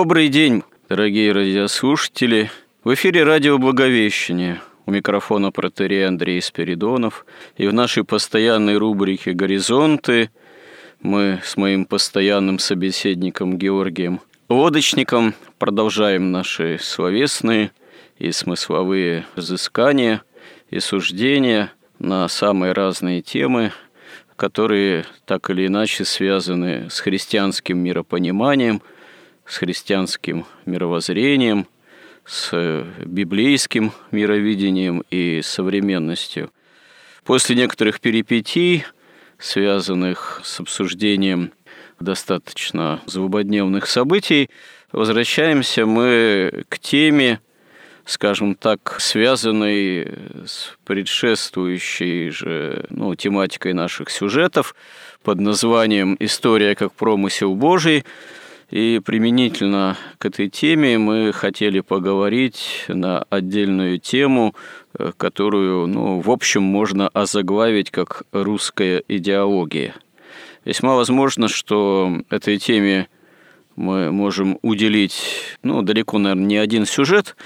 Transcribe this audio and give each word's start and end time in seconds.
Добрый 0.00 0.28
день, 0.28 0.62
дорогие 0.88 1.32
радиослушатели. 1.32 2.52
В 2.84 2.94
эфире 2.94 3.24
радио 3.24 3.58
«Благовещение». 3.58 4.60
У 4.86 4.92
микрофона 4.92 5.50
протерей 5.50 6.06
Андрей 6.06 6.40
Спиридонов. 6.40 7.26
И 7.56 7.66
в 7.66 7.72
нашей 7.72 8.04
постоянной 8.04 8.76
рубрике 8.76 9.32
«Горизонты» 9.32 10.30
мы 11.02 11.40
с 11.42 11.56
моим 11.56 11.84
постоянным 11.84 12.60
собеседником 12.60 13.58
Георгием 13.58 14.20
Лодочником 14.48 15.34
продолжаем 15.58 16.30
наши 16.30 16.78
словесные 16.80 17.72
и 18.20 18.30
смысловые 18.30 19.26
изыскания 19.34 20.22
и 20.70 20.78
суждения 20.78 21.72
на 21.98 22.28
самые 22.28 22.72
разные 22.72 23.20
темы, 23.20 23.72
которые 24.36 25.06
так 25.24 25.50
или 25.50 25.66
иначе 25.66 26.04
связаны 26.04 26.88
с 26.88 27.00
христианским 27.00 27.78
миропониманием– 27.78 28.80
с 29.48 29.56
христианским 29.56 30.44
мировоззрением, 30.66 31.66
с 32.26 32.84
библейским 33.04 33.92
мировидением 34.10 35.02
и 35.10 35.40
современностью. 35.42 36.50
После 37.24 37.56
некоторых 37.56 38.00
перипетий, 38.00 38.84
связанных 39.38 40.42
с 40.44 40.60
обсуждением 40.60 41.52
достаточно 41.98 43.00
злободневных 43.06 43.86
событий, 43.86 44.50
возвращаемся 44.92 45.86
мы 45.86 46.64
к 46.68 46.78
теме, 46.78 47.40
скажем 48.04 48.54
так, 48.54 48.96
связанной 49.00 50.14
с 50.46 50.76
предшествующей 50.84 52.30
же 52.30 52.84
ну, 52.90 53.14
тематикой 53.14 53.72
наших 53.72 54.10
сюжетов 54.10 54.74
под 55.22 55.40
названием 55.40 56.16
«История 56.20 56.74
как 56.74 56.92
промысел 56.92 57.54
Божий», 57.54 58.04
и 58.70 59.00
применительно 59.02 59.96
к 60.18 60.26
этой 60.26 60.48
теме 60.48 60.98
мы 60.98 61.32
хотели 61.32 61.80
поговорить 61.80 62.84
на 62.88 63.22
отдельную 63.30 63.98
тему, 63.98 64.54
э, 64.98 65.12
которую, 65.16 65.86
ну, 65.86 66.20
в 66.20 66.30
общем, 66.30 66.62
можно 66.62 67.08
озаглавить 67.08 67.90
как 67.90 68.24
«русская 68.32 69.02
идеология». 69.08 69.94
Весьма 70.64 70.96
возможно, 70.96 71.48
что 71.48 72.20
этой 72.28 72.58
теме 72.58 73.08
мы 73.74 74.12
можем 74.12 74.58
уделить, 74.60 75.22
ну, 75.62 75.82
далеко, 75.82 76.18
наверное, 76.18 76.44
не 76.44 76.56
один 76.58 76.84
сюжет, 76.84 77.36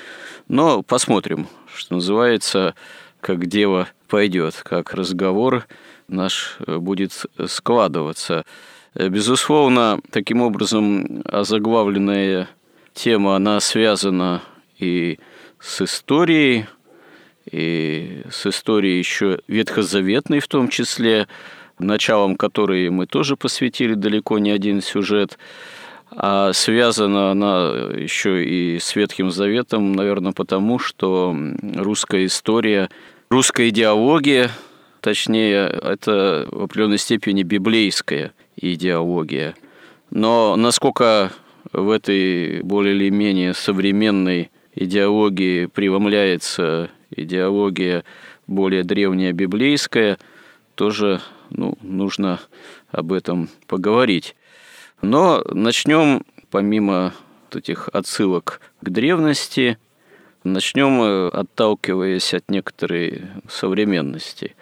но 0.48 0.83
посмотрим, 0.83 1.47
что 1.73 1.95
называется, 1.97 2.75
как 3.20 3.47
дело 3.47 3.86
пойдет, 4.09 4.61
как 4.64 4.95
разговор 4.95 5.67
наш 6.09 6.57
будет 6.67 7.27
складываться. 7.46 8.45
Э, 8.95 9.08
безусловно, 9.08 10.01
таким 10.11 10.42
образом 10.42 11.23
озаглавленная 11.25 12.48
тема, 12.95 13.36
она 13.36 13.61
связана 13.61 14.42
и 14.79 15.19
с 15.58 15.83
историей, 15.83 16.67
и 17.51 18.23
с 18.31 18.47
историей 18.47 18.98
еще 18.98 19.41
ветхозаветной 19.48 20.41
в 20.41 20.48
том 20.48 20.69
числе, 20.69 21.27
началом 21.79 22.36
которой 22.36 22.91
мы 22.91 23.07
тоже 23.07 23.36
посвятили 23.36 23.95
далеко 23.95 24.39
не 24.39 24.51
один 24.51 24.83
сюжет, 24.83 25.39
а 26.11 26.52
связана 26.52 27.31
она 27.31 27.70
еще 27.97 28.45
и 28.45 28.79
с 28.79 28.95
Ветхим 28.95 29.31
Заветом, 29.31 29.92
наверное, 29.92 30.33
потому 30.33 30.79
что 30.79 31.35
русская 31.75 32.27
история, 32.27 32.91
русская 33.31 33.70
идеология, 33.70 34.51
точнее, 35.01 35.64
это 35.64 36.47
в 36.51 36.64
определенной 36.64 36.98
степени 36.98 37.42
библейская 37.42 38.33
идеология. 38.62 39.55
Но 40.11 40.56
насколько 40.56 41.33
в 41.73 41.90
этой 41.90 42.62
более 42.62 42.95
или 42.95 43.11
менее 43.11 43.55
современной 43.55 44.50
идеологии 44.74 45.67
преломляется 45.67 46.90
идеология 47.11 48.05
более 48.46 48.84
древняя 48.84 49.33
библейская, 49.33 50.18
тоже 50.74 51.20
ну, 51.51 51.77
нужно 51.83 52.40
об 52.90 53.12
этом 53.12 53.48
поговорить. 53.67 54.36
Но 55.01 55.42
начнем, 55.51 56.24
помимо 56.51 57.12
этих 57.55 57.89
отсылок 57.92 58.61
к 58.80 58.89
древности, 58.89 59.78
начнем, 60.45 61.02
э, 61.02 61.28
отталкиваясь 61.28 62.34
от 62.34 62.51
некоторой 62.51 63.22
современности. 63.48 64.55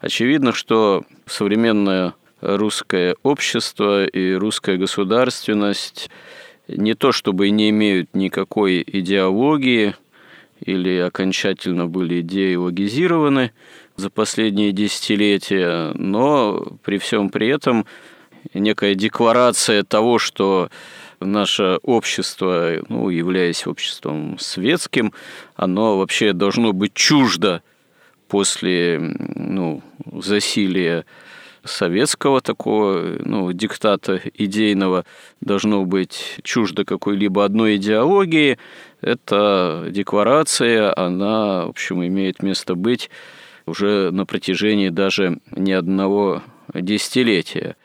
Очевидно, 0.00 0.52
что 0.52 1.04
современная 1.26 2.14
русское 2.40 3.16
общество 3.22 4.04
и 4.04 4.34
русская 4.34 4.76
государственность 4.76 6.10
не 6.68 6.94
то 6.94 7.12
чтобы 7.12 7.50
не 7.50 7.70
имеют 7.70 8.14
никакой 8.14 8.84
идеологии 8.86 9.94
или 10.60 10.98
окончательно 10.98 11.86
были 11.86 12.20
идеологизированы 12.20 13.52
за 13.96 14.10
последние 14.10 14.72
десятилетия, 14.72 15.92
но 15.94 16.78
при 16.84 16.98
всем 16.98 17.30
при 17.30 17.48
этом 17.48 17.86
некая 18.54 18.94
декларация 18.94 19.82
того, 19.82 20.18
что 20.18 20.68
наше 21.20 21.78
общество, 21.82 22.76
ну, 22.88 23.08
являясь 23.08 23.66
обществом 23.66 24.38
светским, 24.38 25.12
оно 25.56 25.98
вообще 25.98 26.32
должно 26.32 26.72
быть 26.72 26.94
чуждо 26.94 27.62
после 28.28 28.98
ну, 29.00 29.82
засилия 30.12 31.04
советского 31.64 32.40
такого 32.40 33.16
ну, 33.24 33.52
диктата 33.52 34.20
идейного 34.34 35.04
должно 35.40 35.84
быть 35.84 36.38
чуждо 36.42 36.84
какой-либо 36.84 37.44
одной 37.44 37.76
идеологии. 37.76 38.58
Эта 39.00 39.86
декларация, 39.90 40.92
она, 40.96 41.66
в 41.66 41.70
общем, 41.70 42.04
имеет 42.04 42.42
место 42.42 42.74
быть 42.74 43.10
уже 43.66 44.10
на 44.10 44.26
протяжении 44.26 44.88
даже 44.88 45.38
не 45.54 45.72
одного 45.72 46.42
десятилетия. 46.74 47.76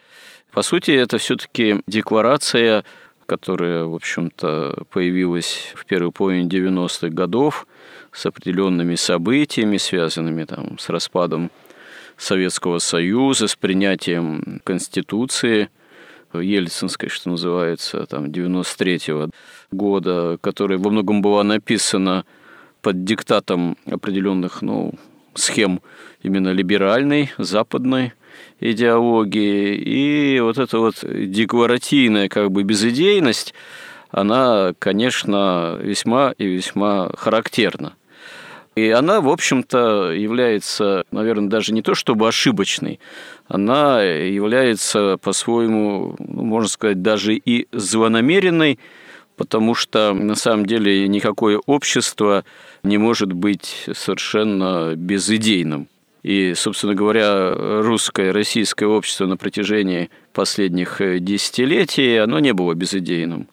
По 0.51 0.61
сути, 0.61 0.91
это 0.91 1.17
все-таки 1.17 1.81
декларация, 1.87 2.83
которая, 3.25 3.85
в 3.85 3.95
общем-то, 3.95 4.83
появилась 4.91 5.71
в 5.75 5.85
первой 5.85 6.11
половине 6.11 6.47
90-х 6.47 7.09
годов 7.09 7.67
с 8.11 8.25
определенными 8.25 8.95
событиями, 8.95 9.77
связанными 9.77 10.43
там, 10.45 10.77
с 10.77 10.89
распадом 10.89 11.49
Советского 12.17 12.79
Союза, 12.79 13.47
с 13.47 13.55
принятием 13.55 14.61
Конституции 14.63 15.69
Ельцинской, 16.33 17.09
что 17.09 17.29
называется, 17.29 18.05
там, 18.05 18.25
93-го 18.25 19.29
года, 19.71 20.37
которая 20.41 20.77
во 20.77 20.89
многом 20.89 21.21
была 21.21 21.43
написана 21.43 22.25
под 22.81 23.03
диктатом 23.03 23.77
определенных 23.85 24.61
ну, 24.61 24.93
схем 25.35 25.81
именно 26.21 26.51
либеральной, 26.51 27.31
западной 27.37 28.13
идеологии. 28.59 29.75
И 29.75 30.39
вот 30.39 30.57
эта 30.57 30.79
вот 30.79 30.95
декларативная 31.03 32.29
как 32.29 32.51
бы 32.51 32.63
безыдейность, 32.63 33.53
она, 34.09 34.73
конечно, 34.79 35.77
весьма 35.81 36.33
и 36.37 36.45
весьма 36.45 37.09
характерна. 37.15 37.93
И 38.75 38.89
она, 38.89 39.21
в 39.21 39.29
общем-то, 39.29 40.11
является, 40.11 41.03
наверное, 41.11 41.49
даже 41.49 41.73
не 41.73 41.83
то 41.83 41.93
чтобы 41.93 42.27
ошибочной, 42.27 42.99
она 43.47 44.01
является 44.01 45.17
по-своему, 45.21 46.15
ну, 46.17 46.43
можно 46.43 46.69
сказать, 46.69 47.01
даже 47.01 47.35
и 47.35 47.67
злонамеренной, 47.71 48.79
потому 49.37 49.75
что 49.75 50.13
на 50.13 50.35
самом 50.35 50.65
деле 50.65 51.07
никакое 51.07 51.59
общество 51.65 52.45
не 52.81 52.97
может 52.97 53.31
быть 53.31 53.87
совершенно 53.93 54.95
безыдейным. 54.95 55.87
И, 56.23 56.53
собственно 56.55 56.95
говоря, 56.95 57.53
русское, 57.53 58.31
российское 58.31 58.85
общество 58.85 59.25
на 59.25 59.37
протяжении 59.37 60.09
последних 60.31 61.01
десятилетий, 61.19 62.15
оно 62.15 62.39
не 62.39 62.53
было 62.53 62.73
безыдейным. 62.73 63.49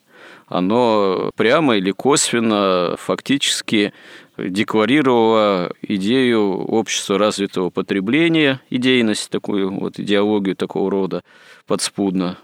Оно 0.51 1.31
прямо 1.37 1.77
или 1.77 1.93
косвенно 1.93 2.97
фактически 2.99 3.95
декларировала 4.37 5.73
идею 5.81 6.65
общества 6.65 7.19
развитого 7.19 7.71
потребления, 7.71 8.61
идейность, 8.69 9.31
такую 9.31 9.71
вот 9.71 10.01
идеологию 10.01 10.57
такого 10.57 10.91
рода 10.91 11.23
подспудно, 11.67 12.37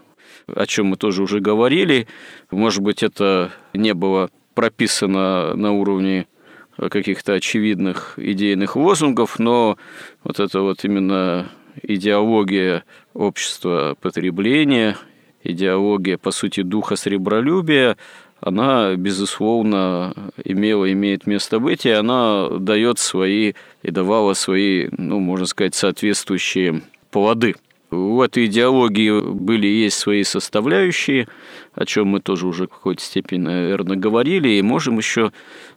о 0.47 0.65
чем 0.65 0.87
мы 0.87 0.95
тоже 0.95 1.21
уже 1.21 1.41
говорили. 1.41 2.07
Может 2.49 2.81
быть, 2.81 3.03
это 3.03 3.51
не 3.73 3.93
было 3.93 4.29
прописано 4.55 5.53
на 5.55 5.73
уровне 5.73 6.27
каких-то 6.77 7.33
очевидных 7.33 8.13
идейных 8.17 8.77
лозунгов, 8.77 9.37
но 9.37 9.77
вот 10.23 10.39
это 10.39 10.61
вот 10.61 10.85
именно 10.85 11.49
идеология 11.83 12.85
общества 13.13 13.97
потребления, 13.99 14.95
идеология, 15.51 16.17
по 16.17 16.31
сути, 16.31 16.61
духа 16.61 16.95
сребролюбия, 16.95 17.97
она, 18.39 18.95
безусловно, 18.95 20.13
имела, 20.43 20.91
имеет 20.91 21.25
место 21.25 21.59
быть, 21.59 21.85
и 21.85 21.89
она 21.89 22.49
дает 22.49 22.99
свои 22.99 23.53
и 23.81 23.91
давала 23.91 24.33
свои, 24.33 24.89
ну, 24.91 25.19
можно 25.19 25.45
сказать, 25.47 25.75
соответствующие 25.75 26.81
плоды. 27.09 27.55
У 27.89 28.21
этой 28.21 28.47
идеологии 28.47 29.21
были 29.21 29.65
и 29.67 29.83
есть 29.83 29.97
свои 29.97 30.23
составляющие, 30.23 31.27
о 31.73 31.85
чем 31.85 32.07
мы 32.07 32.19
тоже 32.19 32.45
уже 32.45 32.65
в 32.65 32.69
какой-то 32.69 33.01
степени, 33.01 33.39
наверное, 33.39 33.95
говорили, 33.95 34.49
и 34.49 34.61
можем 34.61 34.97
еще 34.97 35.31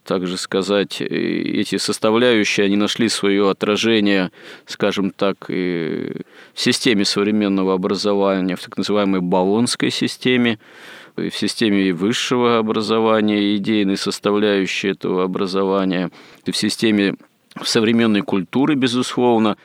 также 0.05 0.37
сказать, 0.37 1.01
эти 1.01 1.77
составляющие, 1.77 2.67
они 2.67 2.77
нашли 2.77 3.09
свое 3.09 3.49
отражение, 3.49 4.33
скажем 4.67 5.13
так, 5.13 5.37
и 5.49 6.23
в 6.53 6.61
системе 6.61 7.05
современного 7.05 7.75
образования, 7.75 8.57
в 8.57 8.63
так 8.63 8.77
называемой 8.77 9.21
Болонской 9.21 9.93
системе, 9.93 10.59
в 11.15 11.31
системе 11.31 11.93
высшего 11.93 12.59
образования, 12.59 13.55
идейной 13.55 13.97
составляющей 13.97 14.89
этого 14.89 15.23
образования, 15.23 16.11
в 16.45 16.57
системе 16.57 17.15
современной 17.63 18.23
культуры, 18.23 18.75
безусловно. 18.75 19.57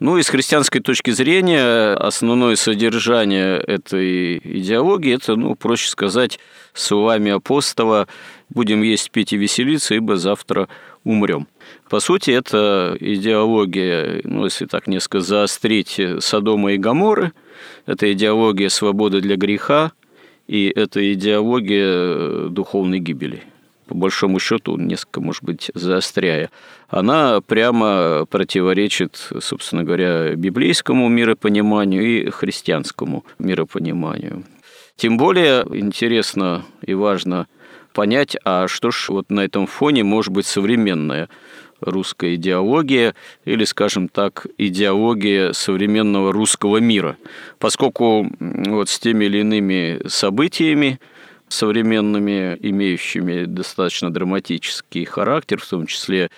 Ну 0.00 0.16
и 0.16 0.22
с 0.22 0.28
христианской 0.28 0.80
точки 0.80 1.10
зрения 1.10 1.94
основное 1.94 2.54
содержание 2.54 3.58
этой 3.58 4.38
идеологии– 4.38 5.14
это, 5.16 5.34
ну, 5.34 5.56
проще 5.56 5.88
сказать, 5.88 6.38
словами 6.72 7.32
апостола 7.32 8.06
«будем 8.48 8.82
есть, 8.82 9.10
пить 9.10 9.32
и 9.32 9.36
веселиться, 9.36 9.96
ибо 9.96 10.16
завтра 10.16 10.68
умрем». 11.02 11.48
По 11.90 11.98
сути, 11.98 12.30
это 12.30 12.96
идеология, 13.00 14.20
ну, 14.22 14.44
если 14.44 14.66
так 14.66 14.86
несколько 14.86 15.18
заострить, 15.18 16.00
Содома 16.20 16.74
и 16.74 16.78
Гаморы, 16.78 17.32
это 17.86 18.12
идеология 18.12 18.68
свободы 18.68 19.20
для 19.20 19.34
греха, 19.34 19.90
и 20.46 20.68
это 20.68 21.12
идеология 21.12 22.48
духовной 22.50 23.00
гибели. 23.00 23.42
По 23.88 23.94
большому 23.94 24.38
счету, 24.38 24.76
несколько, 24.76 25.20
может 25.20 25.42
быть, 25.42 25.70
заостряя. 25.74 26.50
Она 26.88 27.40
прямо 27.40 28.26
противоречит, 28.26 29.30
собственно 29.40 29.82
говоря, 29.82 30.34
библейскому 30.34 31.08
миропониманию 31.08 32.04
и 32.04 32.30
христианскому 32.30 33.24
миропониманию. 33.38 34.44
Тем 34.96 35.16
более 35.16 35.64
интересно 35.72 36.64
и 36.82 36.92
важно 36.92 37.46
понять, 37.94 38.36
а 38.44 38.68
что 38.68 38.90
ж 38.90 39.08
вот 39.08 39.30
на 39.30 39.40
этом 39.40 39.66
фоне 39.66 40.04
может 40.04 40.32
быть 40.32 40.46
современное 40.46 41.28
русская 41.80 42.34
идеология 42.34 43.14
или, 43.44 43.64
скажем 43.64 44.08
так, 44.08 44.46
идеология 44.58 45.52
современного 45.52 46.32
русского 46.32 46.78
мира. 46.78 47.16
Поскольку 47.58 48.30
вот 48.40 48.88
с 48.88 48.98
теми 48.98 49.26
или 49.26 49.38
иными 49.38 50.00
событиями 50.06 51.00
современными, 51.48 52.56
имеющими 52.60 53.44
достаточно 53.44 54.12
драматический 54.12 55.04
характер, 55.04 55.60
в 55.60 55.68
том 55.68 55.86
числе 55.86 56.30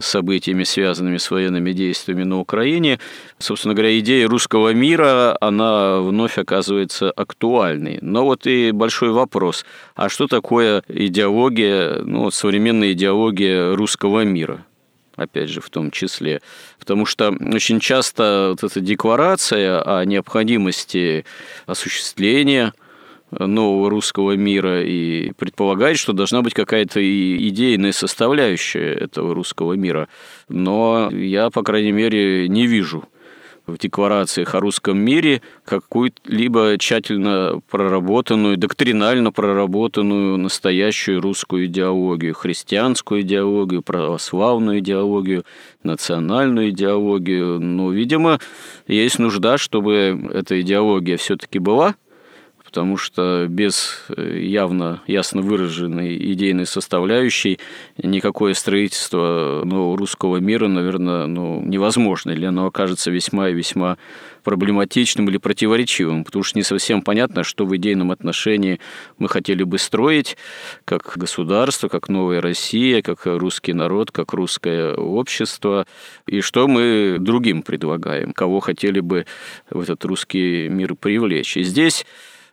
событиями, 0.00 0.64
связанными 0.64 1.18
с 1.18 1.30
военными 1.30 1.72
действиями 1.72 2.24
на 2.24 2.38
Украине, 2.38 2.98
собственно 3.38 3.74
говоря, 3.74 3.98
идея 4.00 4.28
русского 4.28 4.72
мира, 4.72 5.36
она 5.40 6.00
вновь 6.00 6.38
оказывается 6.38 7.10
актуальной. 7.10 7.98
Но 8.00 8.24
вот 8.24 8.46
и 8.46 8.72
большой 8.72 9.10
вопрос, 9.10 9.64
а 9.94 10.08
что 10.08 10.26
такое 10.26 10.82
идеология, 10.88 12.00
ну, 12.02 12.30
современная 12.30 12.92
идеология 12.92 13.74
русского 13.74 14.24
мира? 14.24 14.64
опять 15.16 15.50
же, 15.50 15.60
в 15.60 15.68
том 15.68 15.90
числе. 15.90 16.40
Потому 16.78 17.04
что 17.04 17.34
очень 17.52 17.78
часто 17.78 18.48
вот 18.52 18.64
эта 18.64 18.80
декларация 18.80 19.82
о 19.82 20.02
необходимости 20.06 21.26
осуществления 21.66 22.72
нового 23.30 23.90
русского 23.90 24.32
мира 24.36 24.82
и 24.82 25.32
предполагает, 25.32 25.98
что 25.98 26.12
должна 26.12 26.42
быть 26.42 26.54
какая-то 26.54 27.00
идейная 27.00 27.92
составляющая 27.92 28.92
этого 28.92 29.34
русского 29.34 29.74
мира. 29.74 30.08
Но 30.48 31.10
я, 31.12 31.50
по 31.50 31.62
крайней 31.62 31.92
мере, 31.92 32.48
не 32.48 32.66
вижу 32.66 33.04
в 33.66 33.78
декларациях 33.78 34.54
о 34.54 34.60
русском 34.60 34.98
мире 34.98 35.42
какую-либо 35.64 36.76
тщательно 36.78 37.60
проработанную, 37.70 38.56
доктринально 38.56 39.30
проработанную 39.30 40.36
настоящую 40.38 41.20
русскую 41.20 41.66
идеологию, 41.66 42.34
христианскую 42.34 43.20
идеологию, 43.20 43.82
православную 43.82 44.80
идеологию, 44.80 45.44
национальную 45.84 46.70
идеологию. 46.70 47.60
Но, 47.60 47.92
видимо, 47.92 48.40
есть 48.88 49.18
нужда, 49.18 49.56
чтобы 49.56 50.30
эта 50.32 50.60
идеология 50.60 51.16
все-таки 51.16 51.58
была– 51.58 51.94
потому 52.70 52.96
что 52.96 53.46
без 53.48 54.06
э, 54.16 54.38
явно 54.38 55.02
ясно 55.08 55.42
выраженной 55.42 56.16
идейной 56.32 56.66
составляющей 56.66 57.58
никакое 58.00 58.54
строительство 58.54 59.62
нового 59.64 59.98
русского 59.98 60.36
мира, 60.36 60.68
наверное, 60.68 61.26
ну, 61.26 61.60
невозможно, 61.62 62.30
или 62.30 62.44
оно 62.44 62.66
окажется 62.66 63.10
весьма 63.10 63.48
и 63.48 63.54
весьма 63.54 63.98
проблематичным 64.44 65.28
или 65.28 65.36
противоречивым, 65.38 66.24
потому 66.24 66.44
что 66.44 66.58
не 66.58 66.62
совсем 66.62 67.02
понятно, 67.02 67.42
что 67.42 67.66
в 67.66 67.76
идейном 67.76 68.12
отношении 68.12 68.78
мы 69.18 69.28
хотели 69.28 69.64
бы 69.64 69.76
строить 69.76 70.36
как 70.84 71.14
государство, 71.16 71.88
как 71.88 72.08
новая 72.08 72.40
Россия, 72.40 73.02
как 73.02 73.26
русский 73.26 73.72
народ, 73.72 74.12
как 74.12 74.32
русское 74.32 74.94
общество, 74.94 75.86
и 76.28 76.40
что 76.40 76.68
мы 76.68 77.16
другим 77.18 77.62
предлагаем, 77.62 78.32
кого 78.32 78.60
хотели 78.60 79.00
бы 79.00 79.26
в 79.70 79.80
этот 79.80 80.04
русский 80.04 80.68
мир 80.68 80.94
привлечь. 80.94 81.56
И 81.56 81.64
здесь 81.64 82.06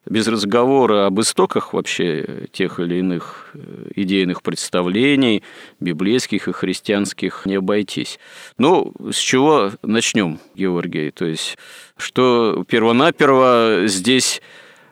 без 0.09 0.27
разговора 0.27 1.05
об 1.05 1.19
истоках 1.19 1.73
вообще 1.73 2.47
тех 2.51 2.79
или 2.79 2.95
иных 2.95 3.51
э, 3.53 3.91
идейных 3.95 4.41
представлений, 4.41 5.43
библейских 5.79 6.47
и 6.47 6.51
христианских, 6.51 7.45
не 7.45 7.55
обойтись. 7.55 8.19
Ну, 8.57 8.93
с 9.11 9.17
чего 9.17 9.71
начнем, 9.81 10.39
Георгий? 10.55 11.11
То 11.11 11.25
есть, 11.25 11.57
что 11.97 12.63
первонаперво 12.67 13.83
здесь 13.85 14.41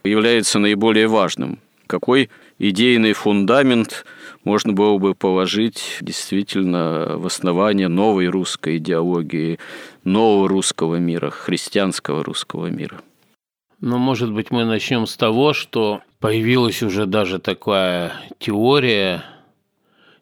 является 0.03 0.59
наиболее 0.59 1.07
важным? 1.07 1.59
Какой 1.87 2.29
идейный 2.57 3.13
фундамент 3.13 4.05
можно 4.43 4.73
было 4.73 4.97
бы 4.97 5.13
положить 5.13 5.97
действительно 6.01 7.17
в 7.17 7.25
основание 7.27 7.87
новой 7.87 8.27
русской 8.27 8.77
идеологии, 8.77 9.59
нового 10.03 10.49
русского 10.49 10.95
мира, 10.95 11.29
христианского 11.29 12.23
русского 12.23 12.67
мира? 12.67 13.01
Ну, 13.81 13.97
может 13.97 14.31
быть, 14.31 14.51
мы 14.51 14.63
начнем 14.63 15.05
с 15.05 15.17
того, 15.17 15.53
что 15.53 16.01
появилась 16.19 16.81
уже 16.81 17.05
даже 17.05 17.39
такая 17.39 18.13
теория 18.39 19.23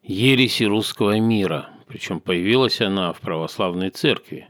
ереси 0.02 0.64
русского 0.64 1.20
мира. 1.20 1.70
Причем 1.88 2.20
появилась 2.20 2.82
она 2.82 3.14
в 3.14 3.20
православной 3.20 3.92
церкви. 3.92 4.48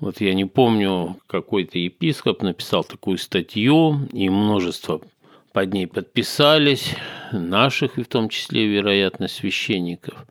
Вот 0.00 0.20
я 0.20 0.32
не 0.32 0.46
помню, 0.46 1.16
какой-то 1.26 1.78
епископ 1.78 2.42
написал 2.42 2.82
такую 2.82 3.18
статью, 3.18 4.08
и 4.12 4.28
множество 4.28 5.02
под 5.52 5.72
ней 5.72 5.86
подписались, 5.86 6.94
наших 7.32 7.98
и 7.98 8.02
в 8.02 8.08
том 8.08 8.28
числе, 8.28 8.66
вероятно, 8.66 9.28
священников. 9.28 10.26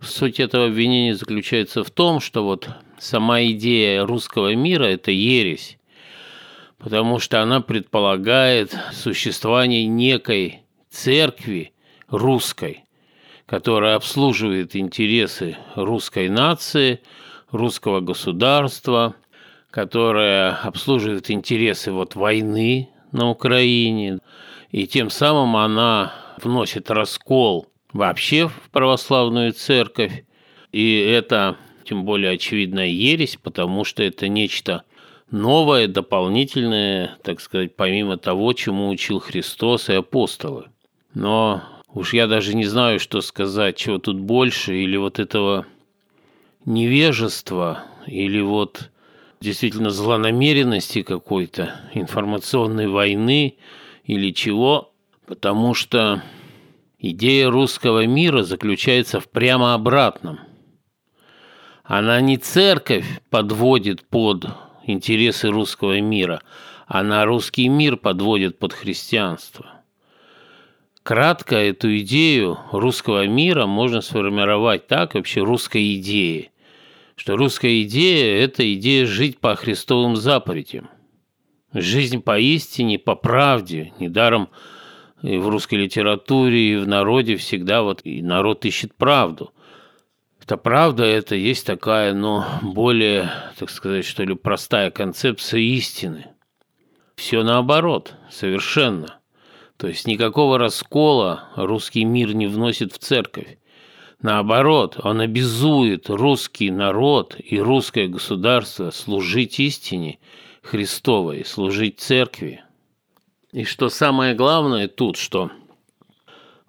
Суть 0.00 0.40
этого 0.40 0.66
обвинения 0.66 1.14
заключается 1.14 1.82
в 1.82 1.90
том, 1.90 2.20
что 2.20 2.44
вот 2.44 2.68
сама 2.98 3.42
идея 3.44 4.04
русского 4.04 4.54
мира– 4.54 4.84
это 4.84 5.10
ересь, 5.10 5.78
потому 6.86 7.18
что 7.18 7.42
она 7.42 7.60
предполагает 7.60 8.72
существование 8.92 9.86
некой 9.86 10.60
церкви 10.88 11.72
русской, 12.06 12.84
которая 13.44 13.96
обслуживает 13.96 14.76
интересы 14.76 15.56
русской 15.74 16.28
нации, 16.28 17.00
русского 17.50 17.98
государства, 17.98 19.16
которая 19.72 20.54
обслуживает 20.62 21.28
интересы 21.28 21.90
вот 21.90 22.14
войны 22.14 22.90
на 23.10 23.30
Украине, 23.30 24.20
и 24.70 24.86
тем 24.86 25.10
самым 25.10 25.56
она 25.56 26.14
вносит 26.40 26.88
раскол 26.88 27.66
вообще 27.92 28.46
в 28.46 28.70
православную 28.70 29.54
церковь, 29.54 30.22
и 30.70 30.98
это 30.98 31.56
тем 31.82 32.04
более 32.04 32.30
очевидная 32.30 32.86
ересь, 32.86 33.36
потому 33.42 33.82
что 33.82 34.04
это 34.04 34.28
нечто 34.28 34.84
новое, 35.30 35.88
дополнительное, 35.88 37.16
так 37.22 37.40
сказать, 37.40 37.76
помимо 37.76 38.16
того, 38.16 38.52
чему 38.52 38.88
учил 38.88 39.18
Христос 39.18 39.88
и 39.88 39.94
апостолы. 39.94 40.66
Но 41.14 41.62
уж 41.92 42.14
я 42.14 42.26
даже 42.26 42.54
не 42.54 42.64
знаю, 42.64 43.00
что 43.00 43.20
сказать, 43.20 43.76
чего 43.76 43.98
тут 43.98 44.18
больше, 44.20 44.76
или 44.76 44.96
вот 44.96 45.18
этого 45.18 45.66
невежества, 46.64 47.84
или 48.06 48.40
вот 48.40 48.90
действительно 49.40 49.90
злонамеренности 49.90 51.02
какой-то, 51.02 51.80
информационной 51.94 52.88
войны 52.88 53.56
или 54.04 54.32
чего, 54.32 54.92
потому 55.26 55.74
что 55.74 56.22
идея 56.98 57.50
русского 57.50 58.06
мира 58.06 58.42
заключается 58.42 59.20
в 59.20 59.28
прямо 59.28 59.74
обратном. 59.74 60.40
Она 61.84 62.20
не 62.20 62.36
церковь 62.36 63.06
подводит 63.30 64.04
под 64.08 64.46
интересы 64.86 65.48
русского 65.48 66.00
мира, 66.00 66.42
она 66.86 67.24
русский 67.24 67.68
мир 67.68 67.96
подводит 67.96 68.58
под 68.58 68.72
христианство. 68.72 69.66
Кратко 71.02 71.56
эту 71.56 71.98
идею 71.98 72.58
русского 72.72 73.26
мира 73.26 73.66
можно 73.66 74.00
сформировать 74.00 74.88
так, 74.88 75.14
вообще 75.14 75.42
русской 75.42 75.96
идеи, 75.96 76.50
что 77.14 77.36
русская 77.36 77.82
идея– 77.82 78.44
это 78.44 78.74
идея 78.74 79.06
жить 79.06 79.38
по 79.38 79.54
христовым 79.54 80.16
заповедям. 80.16 80.88
Жизнь 81.72 82.22
поистине, 82.22 82.98
по 82.98 83.14
правде, 83.14 83.92
недаром 84.00 84.48
и 85.22 85.36
в 85.38 85.48
русской 85.48 85.76
литературе, 85.76 86.72
и 86.72 86.76
в 86.76 86.88
народе 86.88 87.36
всегда 87.36 87.82
вот 87.82 88.00
и 88.04 88.22
народ 88.22 88.64
ищет 88.64 88.94
правду. 88.94 89.52
Это 90.46 90.58
правда, 90.58 91.02
это 91.02 91.34
есть 91.34 91.66
такая, 91.66 92.14
но 92.14 92.46
более, 92.62 93.32
так 93.58 93.68
сказать, 93.68 94.04
что 94.04 94.22
ли, 94.22 94.36
простая 94.36 94.92
концепция 94.92 95.58
истины. 95.58 96.28
Все 97.16 97.42
наоборот, 97.42 98.14
совершенно. 98.30 99.18
То 99.76 99.88
есть 99.88 100.06
никакого 100.06 100.56
раскола 100.56 101.48
русский 101.56 102.04
мир 102.04 102.32
не 102.32 102.46
вносит 102.46 102.92
в 102.92 102.98
церковь. 102.98 103.58
Наоборот, 104.22 105.00
он 105.02 105.20
обязует 105.20 106.08
русский 106.08 106.70
народ 106.70 107.34
и 107.40 107.58
русское 107.58 108.06
государство 108.06 108.92
служить 108.92 109.58
истине 109.58 110.20
Христовой, 110.62 111.44
служить 111.44 111.98
церкви. 111.98 112.62
И 113.50 113.64
что 113.64 113.88
самое 113.88 114.36
главное 114.36 114.86
тут, 114.86 115.16
что 115.16 115.50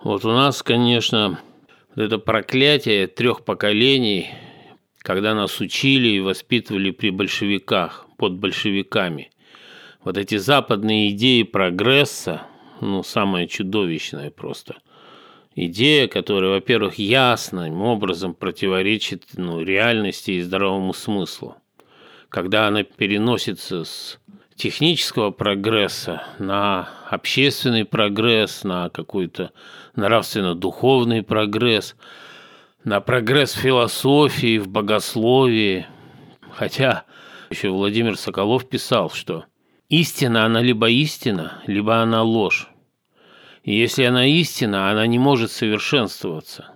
вот 0.04 0.26
у 0.26 0.30
нас, 0.30 0.64
конечно, 0.64 1.40
это 2.04 2.20
проклятие 2.20 3.08
трех 3.08 3.44
поколений, 3.44 4.30
когда 5.00 5.34
нас 5.34 5.60
учили 5.60 6.10
и 6.10 6.20
воспитывали 6.20 6.92
при 6.92 7.10
большевиках, 7.10 8.06
под 8.18 8.34
большевиками. 8.34 9.32
Вот 10.04 10.18
эти 10.18 10.38
западные 10.38 11.10
идеи 11.10 11.44
прогресса, 11.44 12.44
ну, 12.82 13.04
самое 13.04 13.48
чудовищное 13.48 14.30
просто. 14.30 14.78
Идея, 15.56 16.08
которая, 16.08 16.52
во-первых, 16.52 17.00
ясным 17.00 17.82
образом 17.82 18.36
противоречит 18.36 19.24
ну, 19.36 19.64
реальности 19.64 20.32
и 20.32 20.42
здоровому 20.42 20.94
смыслу. 20.94 21.56
Когда 22.30 22.68
она 22.68 22.84
переносится 22.84 23.86
с 23.86 24.20
технического 24.58 25.30
прогресса 25.30 26.24
на 26.40 26.90
общественный 27.10 27.86
прогресс, 27.86 28.64
на 28.64 28.90
какой-то 28.90 29.52
нравственно-духовный 29.96 31.24
прогресс, 31.24 31.96
на 32.84 33.00
прогресс 33.00 33.54
в 33.54 33.60
философии, 33.60 34.58
в 34.58 34.68
богословии. 34.68 35.86
Хотя 36.52 37.06
еще 37.52 37.70
Владимир 37.70 38.18
Соколов 38.18 38.68
писал, 38.68 39.12
что 39.12 39.46
истина, 39.90 40.46
она 40.46 40.62
либо 40.62 40.90
истина, 40.90 41.62
либо 41.68 42.02
она 42.02 42.24
ложь. 42.24 42.68
И 43.64 43.76
если 43.76 44.04
она 44.04 44.26
истина, 44.26 44.90
она 44.90 45.06
не 45.06 45.20
может 45.20 45.52
совершенствоваться. 45.52 46.72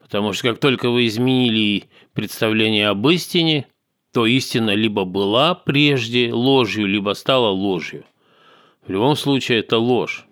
Потому 0.00 0.32
что 0.32 0.48
как 0.48 0.58
только 0.58 0.90
вы 0.90 1.06
изменили 1.06 1.84
представление 2.12 2.88
об 2.88 3.06
истине– 3.08 3.68
то 4.18 4.26
истина 4.26 4.74
либо 4.74 5.04
была 5.04 5.54
прежде 5.54 6.32
ложью, 6.32 6.86
либо 6.88 7.12
стала 7.12 7.50
ложью. 7.50 8.04
В 8.84 8.90
любом 8.90 9.14
случае 9.14 9.60
это 9.60 9.78
ложь. 9.78 10.26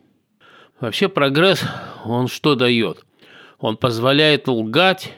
Вообще 0.80 1.08
прогресс, 1.08 1.62
он 2.04 2.26
что 2.26 2.56
дает? 2.56 3.06
Он 3.60 3.76
позволяет 3.76 4.48
лгать 4.48 5.12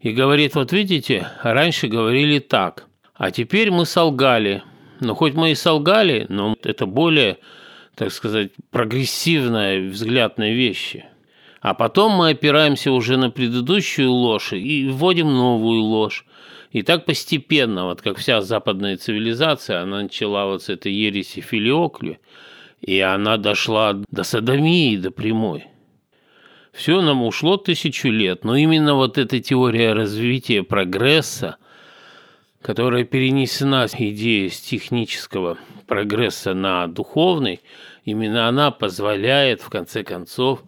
и 0.00 0.10
говорит, 0.10 0.56
вот 0.56 0.72
видите, 0.72 1.28
раньше 1.44 1.86
говорили 1.86 2.40
так, 2.40 2.88
а 3.14 3.30
теперь 3.30 3.70
мы 3.70 3.86
солгали. 3.86 4.64
Но 4.98 5.14
хоть 5.14 5.34
мы 5.34 5.52
и 5.52 5.54
солгали, 5.54 6.26
но 6.28 6.56
это 6.64 6.86
более, 6.86 7.38
так 7.94 8.10
сказать, 8.10 8.50
прогрессивный 8.72 9.90
взгляд 9.90 10.38
на 10.38 10.50
вещи. 10.50 11.04
А 11.60 11.72
потом 11.72 12.14
мы 12.14 12.30
опираемся 12.30 12.90
уже 12.90 13.16
на 13.16 13.30
предыдущую 13.30 14.10
ложь 14.10 14.54
и 14.54 14.88
вводим 14.88 15.32
новую 15.32 15.82
ложь. 15.82 16.24
И 16.70 16.82
так 16.82 17.06
постепенно, 17.06 17.86
вот 17.86 18.02
как 18.02 18.18
вся 18.18 18.42
западная 18.42 18.96
цивилизация, 18.96 19.80
она 19.80 20.02
начала 20.02 20.46
вот 20.46 20.62
с 20.62 20.68
этой 20.68 20.92
ереси 20.92 21.40
Филиокли, 21.40 22.20
и 22.80 23.00
она 23.00 23.38
дошла 23.38 23.94
до 24.10 24.22
садомии, 24.22 24.96
до 24.96 25.10
прямой. 25.10 25.66
Все 26.72 27.00
нам 27.00 27.22
ушло 27.24 27.56
тысячу 27.56 28.08
лет, 28.08 28.44
но 28.44 28.54
именно 28.54 28.94
вот 28.94 29.16
эта 29.16 29.40
теория 29.40 29.94
развития 29.94 30.62
прогресса, 30.62 31.56
которая 32.60 33.04
перенесена 33.04 33.86
идея 33.90 34.50
с 34.50 34.60
технического 34.60 35.56
прогресса 35.86 36.52
на 36.52 36.86
духовный, 36.86 37.60
именно 38.04 38.46
она 38.46 38.70
позволяет, 38.70 39.62
в 39.62 39.70
конце 39.70 40.04
концов, 40.04 40.62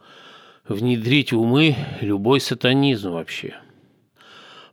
внедрить 0.66 1.34
умы 1.34 1.76
любой 2.00 2.40
сатанизм 2.40 3.10
вообще– 3.10 3.56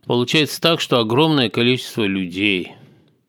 Получается 0.08 0.58
так, 0.62 0.80
что 0.80 1.00
огромное 1.00 1.50
количество 1.50 2.04
людей 2.04 2.72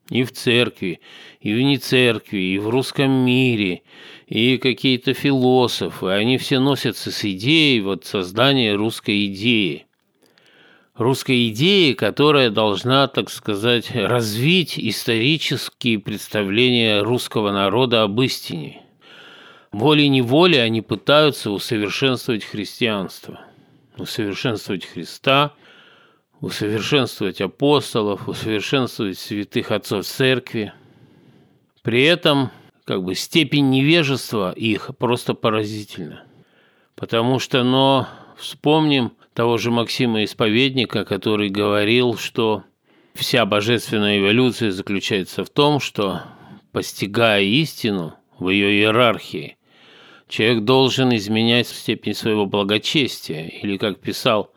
и 0.08 0.24
в 0.24 0.32
церкви, 0.32 1.00
и 1.38 1.52
вне 1.52 1.76
церкви, 1.76 2.38
и 2.38 2.58
в 2.58 2.70
русском 2.70 3.10
мире, 3.10 3.82
и 4.26 4.56
какие-то 4.56 5.12
философы, 5.12 6.06
они 6.06 6.38
все 6.38 6.58
носятся 6.58 7.10
с 7.12 7.22
идеей 7.22 7.82
вот 7.82 8.06
создания 8.06 8.74
русской 8.76 9.26
идеи. 9.26 9.84
Русской 10.94 11.50
идеи, 11.50 11.92
которая 11.92 12.48
должна, 12.48 13.08
так 13.08 13.28
сказать, 13.28 13.94
развить 13.94 14.78
исторические 14.78 15.98
представления 15.98 17.02
русского 17.02 17.52
народа 17.52 18.04
об 18.04 18.18
истине. 18.22 18.80
Волей-неволей 19.70 20.60
они 20.60 20.80
пытаются 20.80 21.50
усовершенствовать 21.50 22.42
христианство, 22.42 23.38
усовершенствовать 23.98 24.86
Христа– 24.86 25.52
усовершенствовать 26.40 27.40
апостолов, 27.40 28.28
усовершенствовать 28.28 29.18
святых 29.18 29.70
отцов 29.70 30.06
церкви. 30.06 30.72
При 31.82 32.04
этом 32.04 32.50
как 32.84 33.04
бы 33.04 33.14
степень 33.14 33.70
невежества 33.70 34.52
их 34.52 34.90
просто 34.98 35.34
поразительна. 35.34 36.24
Потому 36.96 37.38
что, 37.38 37.62
но 37.62 38.08
вспомним 38.36 39.12
того 39.34 39.58
же 39.58 39.70
Максима 39.70 40.24
Исповедника, 40.24 41.04
который 41.04 41.48
говорил, 41.48 42.16
что 42.16 42.64
вся 43.14 43.46
божественная 43.46 44.18
эволюция 44.18 44.70
заключается 44.70 45.44
в 45.44 45.50
том, 45.50 45.80
что, 45.80 46.22
постигая 46.72 47.42
истину 47.42 48.14
в 48.38 48.48
ее 48.50 48.72
иерархии, 48.72 49.56
человек 50.28 50.64
должен 50.64 51.14
изменять 51.14 51.68
степень 51.68 52.14
своего 52.14 52.46
благочестия, 52.46 53.46
или, 53.46 53.76
как 53.76 54.00
писал 54.00 54.52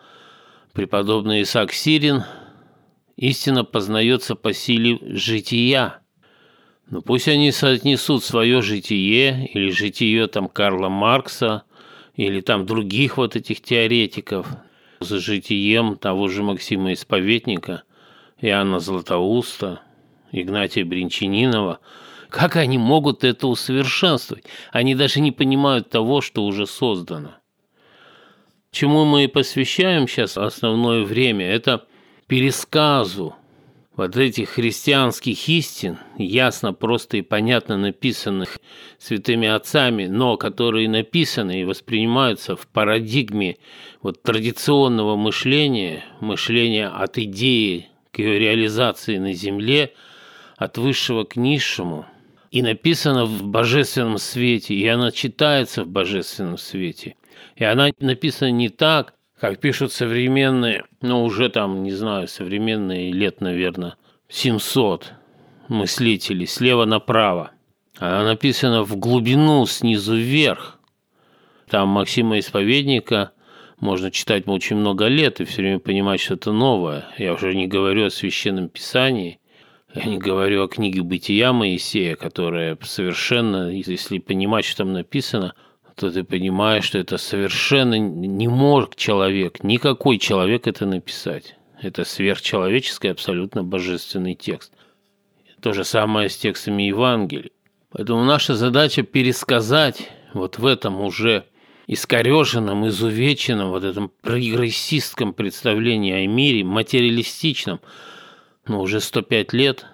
Преподобный 0.74 1.44
Исаак 1.44 1.72
Сирин 1.72 2.24
«Истина 3.16 3.64
познается 3.64 4.34
по 4.34 4.54
силе 4.54 4.98
жития». 5.02 6.00
Но 6.90 7.04
пусть 7.04 7.28
они 7.28 7.52
соотнесут 7.52 8.24
свое 8.24 8.64
житие 8.64 9.52
или 9.54 9.70
житие 9.70 10.28
там 10.28 10.50
Карла 10.50 10.90
Маркса 10.90 11.62
или 12.16 12.42
там 12.42 12.66
других 12.66 13.18
вот 13.18 13.36
этих 13.36 13.62
теоретиков 13.62 14.48
за 15.00 15.20
житием 15.20 15.96
того 15.96 16.28
же 16.28 16.42
Максима 16.42 16.94
Исповедника, 16.94 17.84
Иоанна 18.42 18.80
Златоуста, 18.80 19.82
Игнатия 20.32 20.84
Бринчанинова, 20.86 21.82
как 22.30 22.56
они 22.56 22.80
могут 22.80 23.24
это 23.24 23.46
усовершенствовать? 23.46 24.46
Они 24.72 24.96
даже 24.96 25.20
не 25.20 25.32
понимают 25.32 25.92
того, 25.92 26.22
что 26.22 26.44
уже 26.44 26.66
создано 26.66 27.36
чему 28.74 29.06
мы 29.06 29.26
и 29.26 29.28
посвящаем 29.28 30.08
сейчас 30.08 30.38
основное 30.38 31.04
время, 31.04 31.46
это 31.50 31.86
пересказу 32.28 33.36
вот 33.96 34.18
этих 34.18 34.50
христианских 34.50 35.48
истин, 35.48 36.00
ясно, 36.18 36.74
просто 36.74 37.18
и 37.18 37.22
понятно 37.22 37.78
написанных 37.78 38.58
святыми 38.98 39.48
отцами, 39.48 40.08
но 40.08 40.36
которые 40.36 40.90
написаны 40.90 41.62
и 41.62 41.64
воспринимаются 41.64 42.56
в 42.56 42.66
парадигме 42.68 43.58
вот 44.02 44.24
традиционного 44.24 45.16
мышления, 45.16 46.04
мышления 46.20 46.88
от 46.88 47.20
идеи 47.20 47.90
к 48.12 48.18
ее 48.18 48.40
реализации 48.40 49.20
на 49.20 49.34
земле, 49.34 49.94
от 50.58 50.80
высшего 50.80 51.24
к 51.24 51.36
низшему. 51.36 52.06
и 52.50 52.62
написана 52.62 53.26
в 53.26 53.44
божественном 53.44 54.20
свете, 54.20 54.76
и 54.76 54.88
она 54.88 55.12
читается 55.12 55.84
в 55.84 55.88
божественном 55.88 56.60
свете. 56.60 57.16
И 57.56 57.64
она 57.64 57.90
написана 58.00 58.52
не 58.52 58.70
так, 58.70 59.14
как 59.40 59.60
пишут 59.60 59.92
современные, 59.92 60.86
ну 61.02 61.24
уже 61.24 61.50
там, 61.50 61.84
не 61.84 61.92
знаю, 61.92 62.28
современные 62.28 63.12
лет, 63.12 63.42
наверное, 63.42 63.96
700 64.30 65.14
мыслителей 65.68 66.48
слева 66.48 66.86
направо. 66.86 67.52
Она 67.98 68.24
написана 68.24 68.84
в 68.84 68.96
глубину, 68.98 69.66
снизу 69.66 70.16
вверх. 70.16 70.80
Там 71.70 71.90
Максима 71.90 72.40
Исповедника 72.40 73.32
можно 73.80 74.12
читать 74.12 74.48
очень 74.48 74.78
много 74.78 75.08
лет 75.08 75.42
и 75.42 75.46
все 75.46 75.62
время 75.62 75.80
понимать 75.80 76.22
что-то 76.22 76.52
новое. 76.52 77.06
Я 77.18 77.34
уже 77.34 77.54
не 77.54 77.68
говорю 77.68 78.06
о 78.06 78.10
Священном 78.10 78.70
Писании, 78.70 79.40
я 79.94 80.06
не 80.06 80.18
говорю 80.18 80.64
о 80.64 80.68
книге 80.68 81.04
«Бытия» 81.04 81.54
Моисея, 81.54 82.16
которая 82.16 82.78
совершенно, 82.82 83.70
если 83.70 84.18
понимать, 84.18 84.66
что 84.66 84.78
там 84.78 84.94
написано, 84.94 85.54
то 85.96 86.12
ты 86.12 86.24
понимаешь, 86.24 86.86
что 86.86 86.98
это 86.98 87.18
совершенно 87.18 87.98
не 87.98 88.48
может 88.48 88.96
человек, 88.96 89.64
никакой 89.64 90.18
человек 90.18 90.68
это 90.68 90.86
написать. 90.86 91.56
Это 91.82 92.06
сверхчеловеческий, 92.06 93.12
абсолютно 93.12 93.64
божественный 93.64 94.36
текст. 94.36 94.72
То 95.62 95.74
же 95.74 95.84
самое 95.84 96.30
с 96.30 96.38
текстами 96.38 96.84
Евангелий. 96.84 97.52
Поэтому 97.92 98.24
наша 98.24 98.56
задача 98.56 99.04
пересказать 99.04 100.10
вот 100.34 100.58
в 100.58 100.66
этом 100.66 101.02
уже 101.02 101.46
искореженном, 101.88 102.88
изувеченном, 102.88 103.70
вот 103.70 103.84
этом 103.84 104.12
прогрессистском 104.22 105.34
представлении 105.34 106.24
о 106.24 106.28
мире, 106.28 106.64
материалистичном, 106.64 107.82
но 108.68 108.82
уже 108.82 109.00
105 109.00 109.54
лет 109.54 109.86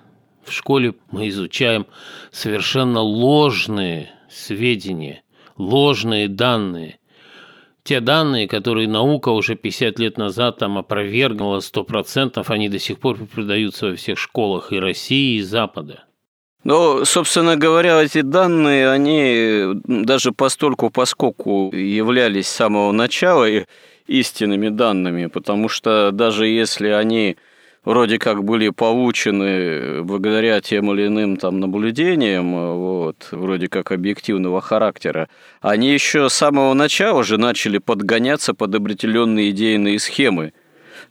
в 0.46 0.52
школе 0.52 0.96
мы 1.12 1.30
изучаем 1.30 1.88
совершенно 2.32 3.02
ложные 3.02 4.12
сведения, 4.30 5.24
ложные 5.60 6.28
данные. 6.28 6.98
Те 7.84 8.00
данные, 8.00 8.48
которые 8.48 8.88
наука 8.88 9.30
уже 9.30 9.56
50 9.56 10.00
лет 10.00 10.18
назад 10.18 10.58
там 10.58 10.78
опровергнула 10.78 11.60
100%, 11.60 12.44
они 12.48 12.70
до 12.70 12.80
сих 12.80 13.00
пор 13.00 13.18
преподаются 13.18 13.88
во 13.88 13.96
всех 13.96 14.18
школах 14.18 14.72
и 14.74 14.80
России, 14.80 15.38
и 15.38 15.42
Запада. 15.42 16.06
Но, 16.64 17.06
собственно 17.06 17.56
говоря, 17.56 18.02
эти 18.02 18.22
данные, 18.22 18.90
они 18.90 19.82
даже 19.86 20.32
постольку 20.34 20.90
поскольку 20.90 21.72
являлись 21.74 22.48
с 22.48 22.56
самого 22.56 22.92
начала 22.92 23.48
истинными 24.08 24.70
данными, 24.70 25.28
потому 25.28 25.70
что 25.70 26.12
даже 26.12 26.48
если 26.48 26.90
они 26.90 27.38
вроде 27.90 28.20
как 28.20 28.44
были 28.44 28.70
получены 28.70 30.04
благодаря 30.04 30.62
тем 30.62 30.94
или 30.94 31.08
иным 31.08 31.38
там 31.38 31.60
наблюдениям, 31.60 32.52
вот, 32.78 33.30
вроде 33.32 33.68
как 33.68 33.92
объективного 33.92 34.62
характера, 34.62 35.28
они 35.60 35.92
еще 35.92 36.30
с 36.30 36.34
самого 36.34 36.76
начала 36.76 37.24
же 37.24 37.40
начали 37.40 37.80
подгоняться 37.80 38.54
под 38.54 38.76
определенные 38.76 39.50
идейные 39.50 40.00
схемы 40.00 40.54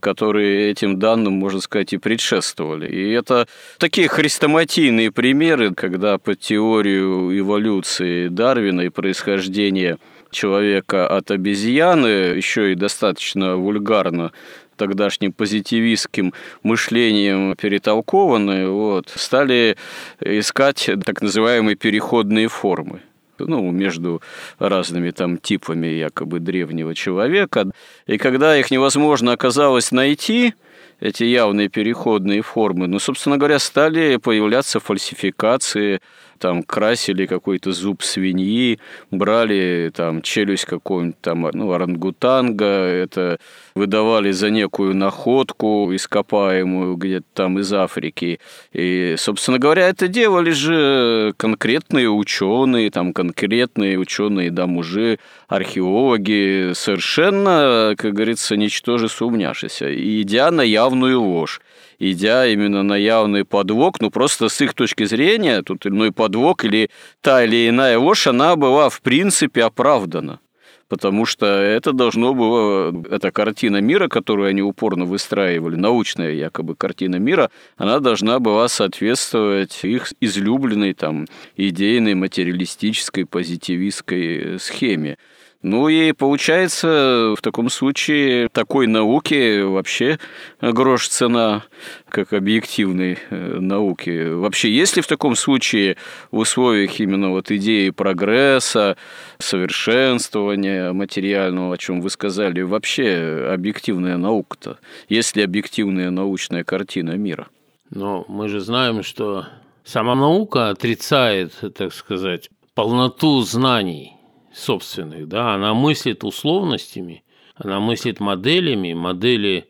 которые 0.01 0.71
этим 0.71 1.01
данным, 1.01 1.33
можно 1.33 1.61
сказать, 1.61 1.93
и 1.93 1.97
предшествовали. 1.97 2.87
И 2.87 3.11
это 3.11 3.49
такие 3.79 4.07
хрестоматийные 4.07 5.11
примеры, 5.11 5.75
когда 5.75 6.19
по 6.19 6.37
теорию 6.37 7.37
эволюции 7.37 8.29
Дарвина 8.29 8.83
и 8.83 8.91
происхождения 8.91 9.99
человека 10.31 11.09
от 11.09 11.33
обезьяны, 11.33 12.37
еще 12.37 12.71
и 12.73 12.77
достаточно 12.77 13.57
вульгарно 13.57 14.31
тогдашним 14.79 15.33
позитивистским 15.33 16.33
мышлением 16.63 17.55
перетолкованы, 17.57 18.69
вот, 18.69 19.13
стали 19.15 19.77
искать 20.21 20.89
так 21.05 21.21
называемые 21.21 21.77
переходные 21.77 22.49
формы 22.49 23.03
ну, 23.39 23.71
между 23.71 24.23
разными 24.59 25.11
там 25.11 25.39
типами 25.39 25.87
якобы 25.87 26.41
древнего 26.41 26.95
человека. 26.95 27.71
И 28.07 28.19
когда 28.19 28.57
их 28.57 28.71
невозможно 28.71 29.33
оказалось 29.33 29.93
найти, 29.93 30.55
эти 31.01 31.23
явные 31.23 31.69
переходные 31.69 32.43
формы, 32.43 32.89
ну, 32.89 32.99
собственно 32.99 33.37
говоря, 33.37 33.59
стали 33.59 34.17
появляться 34.17 34.81
фальсификации, 34.81 36.01
там 36.39 36.63
красили 36.63 37.27
какой-то 37.27 37.73
зуб 37.73 38.03
свиньи, 38.03 38.79
брали 39.11 39.91
там 39.95 40.23
челюсть 40.23 40.65
какого-нибудь 40.65 41.21
там, 41.21 41.49
ну, 41.53 41.73
орангутанга, 41.73 42.65
это 42.65 43.39
выдавали 43.75 44.33
за 44.33 44.51
некую 44.51 44.95
находку 44.95 45.89
ископаемую 45.95 46.97
где-то 46.97 47.27
там 47.35 47.59
из 47.59 47.73
Африки. 47.73 48.41
И, 48.73 49.15
собственно 49.19 49.59
говоря, 49.59 49.89
это 49.89 50.09
делали 50.09 50.51
же 50.51 51.35
конкретные 51.37 52.11
ученые, 52.11 52.91
там 52.91 53.13
конкретные 53.13 53.99
ученые, 53.99 54.51
да, 54.51 54.67
мужи, 54.67 55.19
археологи, 55.49 56.73
совершенно, 56.75 57.95
как 57.97 58.15
говорится, 58.15 58.57
ничтоже 58.57 59.09
сумняшися, 59.09 59.95
идя 59.95 60.51
на 60.51 60.63
явную 60.63 61.21
ложь 61.21 61.61
идя 61.99 62.47
именно 62.47 62.83
на 62.83 62.95
явный 62.95 63.45
подвох, 63.45 64.01
ну 64.01 64.11
просто 64.11 64.49
с 64.49 64.61
их 64.61 64.75
точки 64.75 65.05
зрения, 65.05 65.63
тут 65.63 65.87
иной 65.87 66.13
подвох 66.13 66.65
или 66.65 66.91
та 67.21 67.45
или 67.45 67.69
иная 67.69 67.99
ложь, 67.99 68.27
она 68.27 68.57
была 68.57 68.89
в 68.89 69.01
принципе 69.01 69.65
оправдана 69.65 70.41
потому 70.89 71.27
что 71.27 71.47
это 71.47 71.93
должно 71.93 72.35
было, 72.35 72.95
эта 73.11 73.31
картина 73.31 73.81
мира, 73.81 74.09
которую 74.09 74.49
они 74.49 74.63
упорно 74.63 75.05
выстраивали, 75.05 75.77
научная 75.77 76.33
якобы 76.33 76.75
картина 76.75 77.17
мира, 77.17 77.51
она 77.77 78.01
должна 78.01 78.39
была 78.39 78.69
соответствовать 78.69 79.81
их 79.83 80.13
излюбленной 80.21 80.95
там 80.95 81.27
идейной 81.57 82.15
материалистической 82.15 83.27
позитивистской 83.27 84.59
схеме. 84.59 85.19
Ну 85.63 85.89
и 85.89 86.13
получается, 86.13 87.35
в 87.37 87.43
таком 87.43 87.69
случае 87.69 88.49
такой 88.49 88.87
науке 88.87 89.65
вообще 89.65 90.21
грош 90.61 91.09
цена, 91.09 91.65
как 92.09 92.33
объективной 92.33 93.19
э, 93.29 93.59
науки. 93.59 94.35
Вообще, 94.35 94.71
есть 94.71 94.95
ли 94.95 95.03
в 95.03 95.09
таком 95.09 95.35
случае 95.35 95.97
в 96.31 96.39
условиях 96.39 97.01
именно 97.01 97.31
вот 97.31 97.51
идеи 97.51 97.91
прогресса, 97.91 98.97
совершенствования 99.41 100.93
материального, 100.93 101.75
о 101.75 101.79
чем 101.79 102.03
вы 102.03 102.11
сказали, 102.11 102.61
вообще 102.61 103.51
объективная 103.53 104.17
наука-то? 104.17 104.79
Есть 105.09 105.35
ли 105.35 105.43
объективная 105.43 106.11
научная 106.11 106.63
картина 106.63 107.17
мира? 107.17 107.49
Но 107.91 108.25
мы 108.29 108.49
же 108.49 108.61
знаем, 108.61 109.03
что 109.03 109.47
сама 109.83 110.15
наука 110.15 110.71
отрицает, 110.71 111.53
так 111.77 111.93
сказать, 111.93 112.49
полноту 112.75 113.43
знаний– 113.43 114.13
собственных, 114.59 115.29
да, 115.29 115.55
она 115.55 115.75
мыслит 115.75 116.25
условностями, 116.25 117.25
она 117.55 117.81
мыслит 117.81 118.21
моделями, 118.21 118.93
модели 118.93 119.69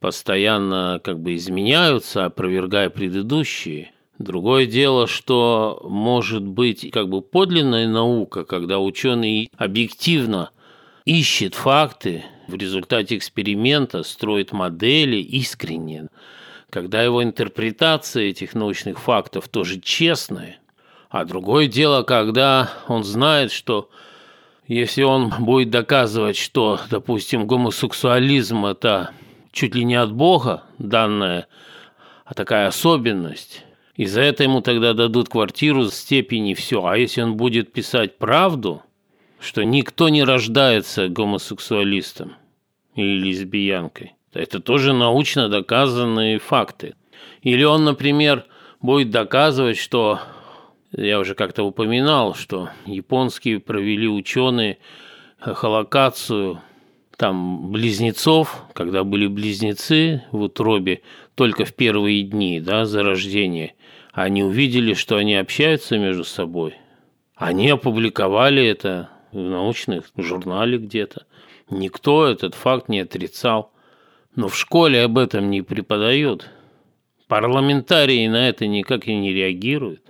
постоянно 0.00 1.00
как 1.02 1.20
бы 1.20 1.34
изменяются, 1.34 2.26
опровергая 2.26 2.90
предыдущие. 2.90 3.92
Другое 4.18 4.66
дело, 4.66 5.06
что 5.06 5.80
может 5.84 6.42
быть 6.42 6.90
как 6.90 7.08
бы 7.08 7.20
подлинная 7.20 7.86
наука, 7.86 8.44
когда 8.44 8.78
ученый 8.78 9.50
объективно 9.56 10.50
ищет 11.04 11.54
факты, 11.54 12.24
в 12.48 12.54
результате 12.54 13.16
эксперимента 13.16 14.02
строит 14.02 14.52
модели 14.52 15.16
искренне, 15.16 16.08
когда 16.70 17.02
его 17.02 17.22
интерпретация 17.22 18.24
этих 18.24 18.54
научных 18.54 19.00
фактов 19.00 19.48
тоже 19.48 19.80
честная. 19.80 20.58
А 21.10 21.24
другое 21.24 21.66
дело, 21.66 22.02
когда 22.02 22.70
он 22.88 23.04
знает, 23.04 23.52
что 23.52 23.90
если 24.68 25.02
он 25.02 25.32
будет 25.38 25.70
доказывать, 25.70 26.36
что, 26.36 26.80
допустим, 26.90 27.46
гомосексуализм– 27.46 28.66
это 28.66 29.10
чуть 29.52 29.74
ли 29.74 29.84
не 29.84 29.94
от 29.94 30.12
Бога 30.12 30.64
данная, 30.78 31.46
а 32.24 32.34
такая 32.34 32.66
особенность, 32.66 33.64
и 33.94 34.04
за 34.04 34.20
это 34.20 34.42
ему 34.42 34.60
тогда 34.60 34.92
дадут 34.92 35.30
квартиру, 35.30 35.86
степени, 35.86 36.52
все. 36.54 36.84
А 36.84 36.96
если 36.98 37.22
он 37.22 37.36
будет 37.36 37.72
писать 37.72 38.18
правду, 38.18 38.82
что 39.40 39.62
никто 39.64 40.10
не 40.10 40.22
рождается 40.22 41.08
гомосексуалистом 41.08 42.34
или 42.94 43.18
лесбиянкой, 43.28 44.14
то 44.32 44.38
это 44.38 44.60
тоже 44.60 44.92
научно 44.92 45.48
доказанные 45.48 46.38
факты. 46.38 46.94
Или 47.40 47.64
он, 47.64 47.84
например, 47.84 48.44
будет 48.82 49.10
доказывать, 49.10 49.78
что 49.78 50.20
я 50.92 51.18
уже 51.18 51.34
как-то 51.34 51.64
упоминал, 51.64 52.34
что 52.34 52.70
японские 52.84 53.60
провели 53.60 54.08
ученые 54.08 54.78
холокацию 55.38 56.60
там 57.16 57.70
близнецов, 57.72 58.64
когда 58.74 59.04
были 59.04 59.26
близнецы 59.26 60.22
в 60.32 60.42
утробе 60.42 61.02
только 61.34 61.64
в 61.64 61.74
первые 61.74 62.22
дни 62.22 62.60
да, 62.60 62.84
зарождения, 62.84 63.74
они 64.12 64.42
увидели, 64.42 64.94
что 64.94 65.16
они 65.16 65.34
общаются 65.34 65.98
между 65.98 66.24
собой. 66.24 66.74
Они 67.34 67.68
опубликовали 67.68 68.64
это 68.64 69.10
в 69.32 69.38
научных 69.38 70.10
журнале 70.16 70.78
где-то. 70.78 71.26
Никто 71.68 72.26
этот 72.26 72.54
факт 72.54 72.88
не 72.88 73.00
отрицал. 73.00 73.72
Но 74.34 74.48
в 74.48 74.56
школе 74.56 75.02
об 75.02 75.18
этом 75.18 75.50
не 75.50 75.62
преподают. 75.62 76.48
Парламентарии 77.28 78.26
на 78.28 78.48
это 78.48 78.66
никак 78.66 79.08
и 79.08 79.14
не 79.14 79.32
реагируют. 79.32 80.02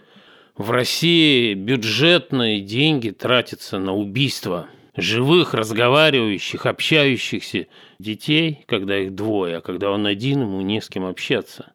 В 0.56 0.70
России 0.70 1.54
бюджетные 1.54 2.60
деньги 2.60 3.10
тратятся 3.10 3.78
на 3.78 3.94
убийство 3.94 4.68
живых, 4.96 5.52
разговаривающих, 5.52 6.64
общающихся 6.64 7.66
детей, 7.98 8.64
когда 8.66 8.98
их 8.98 9.14
двое, 9.14 9.58
а 9.58 9.60
когда 9.60 9.90
он 9.90 10.06
один, 10.06 10.42
ему 10.42 10.62
не 10.62 10.80
с 10.80 10.88
кем 10.88 11.04
общаться. 11.04 11.74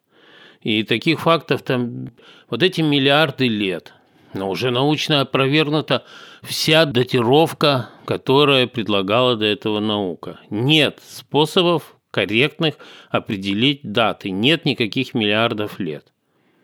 И 0.60 0.82
таких 0.82 1.20
фактов 1.20 1.62
там 1.62 2.10
вот 2.50 2.62
эти 2.62 2.80
миллиарды 2.80 3.48
лет. 3.48 3.94
Но 4.34 4.48
уже 4.48 4.70
научно 4.70 5.20
опровергнута 5.20 6.04
вся 6.42 6.84
датировка, 6.84 7.90
которая 8.04 8.66
предлагала 8.66 9.36
до 9.36 9.44
этого 9.44 9.78
наука. 9.78 10.40
Нет 10.50 11.00
способов 11.06 11.96
корректных 12.10 12.76
определить 13.10 13.80
даты. 13.82 14.30
Нет 14.30 14.64
никаких 14.64 15.14
миллиардов 15.14 15.78
лет. 15.78 16.12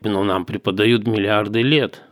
Но 0.01 0.25
нам 0.25 0.47
преподают 0.47 1.07
миллиарды 1.07 1.63
лет, 1.63 2.03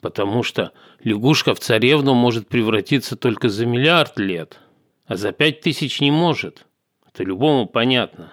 потому 0.00 0.42
что 0.42 0.72
лягушка 1.02 1.54
в 1.54 1.60
царевну 1.60 2.14
может 2.14 2.48
превратиться 2.48 3.16
только 3.16 3.48
за 3.48 3.66
миллиард 3.66 4.18
лет, 4.18 4.58
а 5.06 5.16
за 5.16 5.32
пять 5.32 5.60
тысяч 5.60 6.00
не 6.00 6.10
может. 6.10 6.66
Это 7.06 7.24
любому 7.24 7.66
понятно. 7.66 8.32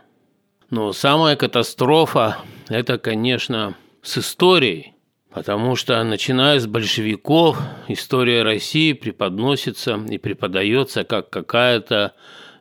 Но 0.69 0.93
самая 0.93 1.35
катастрофа– 1.35 2.37
это, 2.69 2.97
конечно, 2.97 3.75
с 4.01 4.17
историей, 4.17 4.93
потому 5.31 5.75
что, 5.75 6.03
начиная 6.03 6.59
с 6.59 6.67
большевиков, 6.67 7.59
история 7.87 8.43
России 8.43 8.93
преподносится 8.93 9.99
и 10.09 10.17
преподается 10.17 11.03
как 11.03 11.29
какая-то 11.29 12.13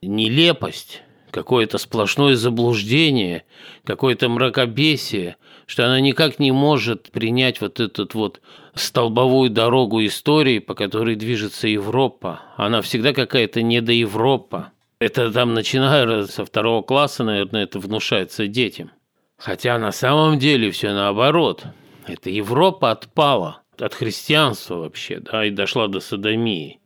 нелепость, 0.03 1.03
какое-то 1.31 1.79
сплошное 1.79 2.37
заблуждение, 2.37 3.45
какое-то 3.85 4.29
мракобесие, 4.29 5.37
что 5.67 5.87
она 5.87 6.01
никак 6.01 6.39
не 6.39 6.53
может 6.53 7.11
принять 7.11 7.61
вот 7.61 7.81
этот 7.81 8.15
вот 8.15 8.41
столбовую 8.75 9.51
дорогу 9.51 10.05
истории, 10.05 10.59
по 10.59 10.75
которой 10.75 11.17
движется 11.17 11.69
Европа. 11.69 12.43
Она 12.57 12.83
всегда 12.83 13.13
какая-то 13.13 13.63
недоевропа. 13.63 14.73
Это 14.99 15.31
там, 15.33 15.55
начиная 15.55 16.25
со 16.27 16.45
второго 16.45 16.83
класса, 16.83 17.25
наверное, 17.25 17.65
это 17.65 17.79
внушается 17.79 18.47
детям. 18.47 18.91
Хотя 19.37 19.79
на 19.79 19.93
самом 19.93 20.39
деле 20.39 20.71
все 20.71 20.93
наоборот. 20.93 21.65
Это 22.07 22.31
Европа 22.31 22.91
отпала 22.91 23.63
от 23.79 23.95
христианства 23.95 24.77
вообще, 24.77 25.21
да, 25.21 25.45
и 25.45 25.51
дошла 25.51 25.89
до 25.89 26.01
садомии. 26.01 26.81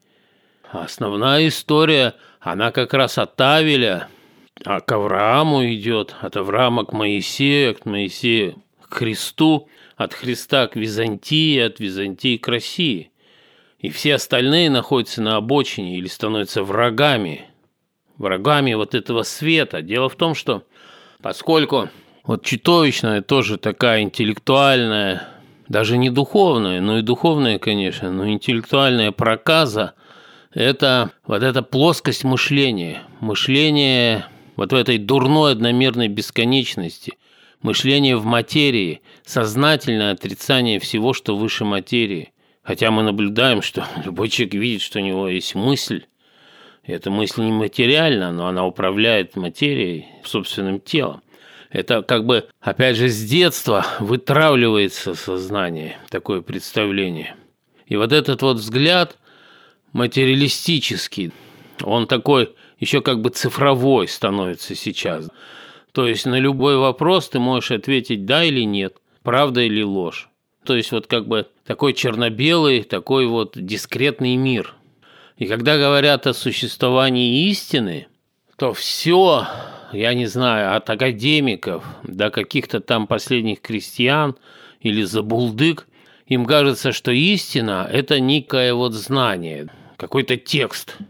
основная 0.70 1.48
история, 1.48 2.14
она 2.40 2.70
как 2.70 2.94
раз 2.94 3.18
от 3.18 3.40
Авеля, 3.40 4.08
а 4.64 4.80
к 4.80 4.90
Аврааму 4.92 5.64
идет, 5.66 6.14
от 6.20 6.36
Авраама 6.36 6.84
к 6.84 6.92
Моисею, 6.92 7.72
от 7.72 7.84
Моисея 7.84 8.54
к 8.88 8.94
Христу, 8.94 9.68
от 9.96 10.14
Христа 10.14 10.66
к 10.66 10.76
Византии, 10.76 11.58
от 11.58 11.80
Византии 11.80 12.36
к 12.36 12.48
России. 12.48 13.10
И 13.78 13.90
все 13.90 14.14
остальные 14.14 14.70
находятся 14.70 15.22
на 15.22 15.36
обочине 15.36 15.98
или 15.98 16.08
становятся 16.08 16.62
врагами, 16.62 17.44
врагами 18.16 18.74
вот 18.74 18.94
этого 18.94 19.22
света. 19.22 19.82
Дело 19.82 20.08
в 20.08 20.16
том, 20.16 20.34
что 20.34 20.64
поскольку 21.22 21.88
вот 22.24 22.44
чудовищная 22.44 23.22
тоже 23.22 23.56
такая 23.56 24.02
интеллектуальная, 24.02 25.28
даже 25.68 25.96
не 25.96 26.10
духовная, 26.10 26.80
но 26.80 26.98
и 26.98 27.02
духовная, 27.02 27.58
конечно, 27.58 28.10
но 28.10 28.28
интеллектуальная 28.28 29.12
проказа– 29.12 29.94
это 30.52 31.10
вот 31.26 31.42
эта 31.42 31.62
плоскость 31.62 32.24
мышления, 32.24 33.02
мышление 33.20 34.26
вот 34.56 34.72
в 34.72 34.74
этой 34.74 34.98
дурной 34.98 35.52
одномерной 35.52 36.08
бесконечности, 36.08 37.14
мышление 37.62 38.16
в 38.16 38.24
материи, 38.24 39.02
сознательное 39.24 40.12
отрицание 40.12 40.78
всего, 40.78 41.12
что 41.12 41.36
выше 41.36 41.64
материи. 41.64 42.32
Хотя 42.62 42.90
мы 42.90 43.02
наблюдаем, 43.02 43.62
что 43.62 43.86
любой 44.04 44.28
человек 44.28 44.54
видит, 44.54 44.82
что 44.82 44.98
у 44.98 45.02
него 45.02 45.28
есть 45.28 45.54
мысль, 45.54 46.04
и 46.84 46.92
эта 46.92 47.10
мысль 47.10 47.42
не 47.42 47.52
материальна, 47.52 48.32
но 48.32 48.46
она 48.46 48.66
управляет 48.66 49.36
материей, 49.36 50.06
собственным 50.24 50.80
телом. 50.80 51.22
Это 51.70 52.02
как 52.02 52.24
бы, 52.24 52.48
опять 52.60 52.96
же, 52.96 53.08
с 53.08 53.22
детства 53.24 53.84
вытравливается 54.00 55.14
сознание, 55.14 55.98
такое 56.08 56.40
представление. 56.40 57.36
И 57.86 57.96
вот 57.96 58.12
этот 58.12 58.40
вот 58.40 58.56
взгляд 58.56 59.18
материалистический, 59.92 61.32
он 61.82 62.06
такой 62.06 62.54
еще 62.78 63.02
как 63.02 63.20
бы 63.20 63.30
цифровой 63.30 64.08
становится 64.08 64.74
сейчас. 64.74 65.28
То 65.98 66.06
есть 66.06 66.26
на 66.26 66.38
любой 66.38 66.76
вопрос 66.76 67.28
ты 67.28 67.40
можешь 67.40 67.72
ответить 67.72 68.24
да 68.24 68.44
или 68.44 68.60
нет, 68.60 68.98
правда 69.24 69.62
или 69.62 69.82
ложь. 69.82 70.28
То 70.62 70.76
есть 70.76 70.92
вот 70.92 71.08
как 71.08 71.26
бы 71.26 71.48
такой 71.66 71.92
черно-белый, 71.92 72.84
такой 72.84 73.26
вот 73.26 73.54
дискретный 73.56 74.36
мир. 74.36 74.76
И 75.38 75.46
когда 75.46 75.76
говорят 75.76 76.28
о 76.28 76.34
существовании 76.34 77.48
истины, 77.48 78.06
то 78.56 78.72
все, 78.74 79.48
я 79.92 80.14
не 80.14 80.26
знаю, 80.26 80.76
от 80.76 80.88
академиков 80.88 81.84
до 82.04 82.30
каких-то 82.30 82.78
там 82.78 83.08
последних 83.08 83.60
крестьян 83.60 84.36
или 84.80 85.02
забулдык, 85.02 85.88
им 86.28 86.46
кажется, 86.46 86.92
что 86.92 87.10
истина– 87.10 87.88
это 87.92 88.20
некое 88.20 88.72
вот 88.72 88.92
знание, 88.92 89.66
какой-то 89.96 90.36
текст– 90.36 90.96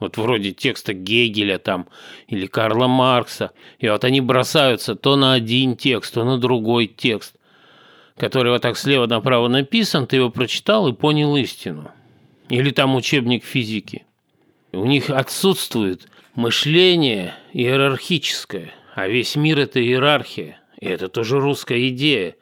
вот 0.00 0.16
вроде 0.16 0.52
текста 0.52 0.94
Гегеля 0.94 1.58
там 1.58 1.86
или 2.26 2.46
Карла 2.46 2.88
Маркса, 2.88 3.52
и 3.78 3.88
вот 3.88 4.02
они 4.04 4.20
бросаются 4.20 4.96
то 4.96 5.14
на 5.14 5.34
один 5.34 5.76
текст, 5.76 6.14
то 6.14 6.24
на 6.24 6.38
другой 6.38 6.86
текст, 6.86 7.36
который 8.16 8.50
вот 8.50 8.62
так 8.62 8.76
слева 8.76 9.06
направо 9.06 9.48
написан, 9.48 10.06
ты 10.06 10.16
его 10.16 10.30
прочитал 10.30 10.88
и 10.88 10.94
понял 10.94 11.36
истину. 11.36 11.90
Или 12.48 12.70
там 12.70 12.96
учебник 12.96 13.44
физики. 13.44 14.04
У 14.72 14.84
них 14.84 15.10
отсутствует 15.10 16.08
мышление 16.34 17.34
иерархическое, 17.52 18.72
а 18.94 19.06
весь 19.06 19.36
мир– 19.36 19.58
это 19.60 19.80
иерархия. 19.80 20.58
И 20.80 20.86
это 20.86 21.08
тоже 21.08 21.38
русская 21.38 21.88
идея. 21.88 22.36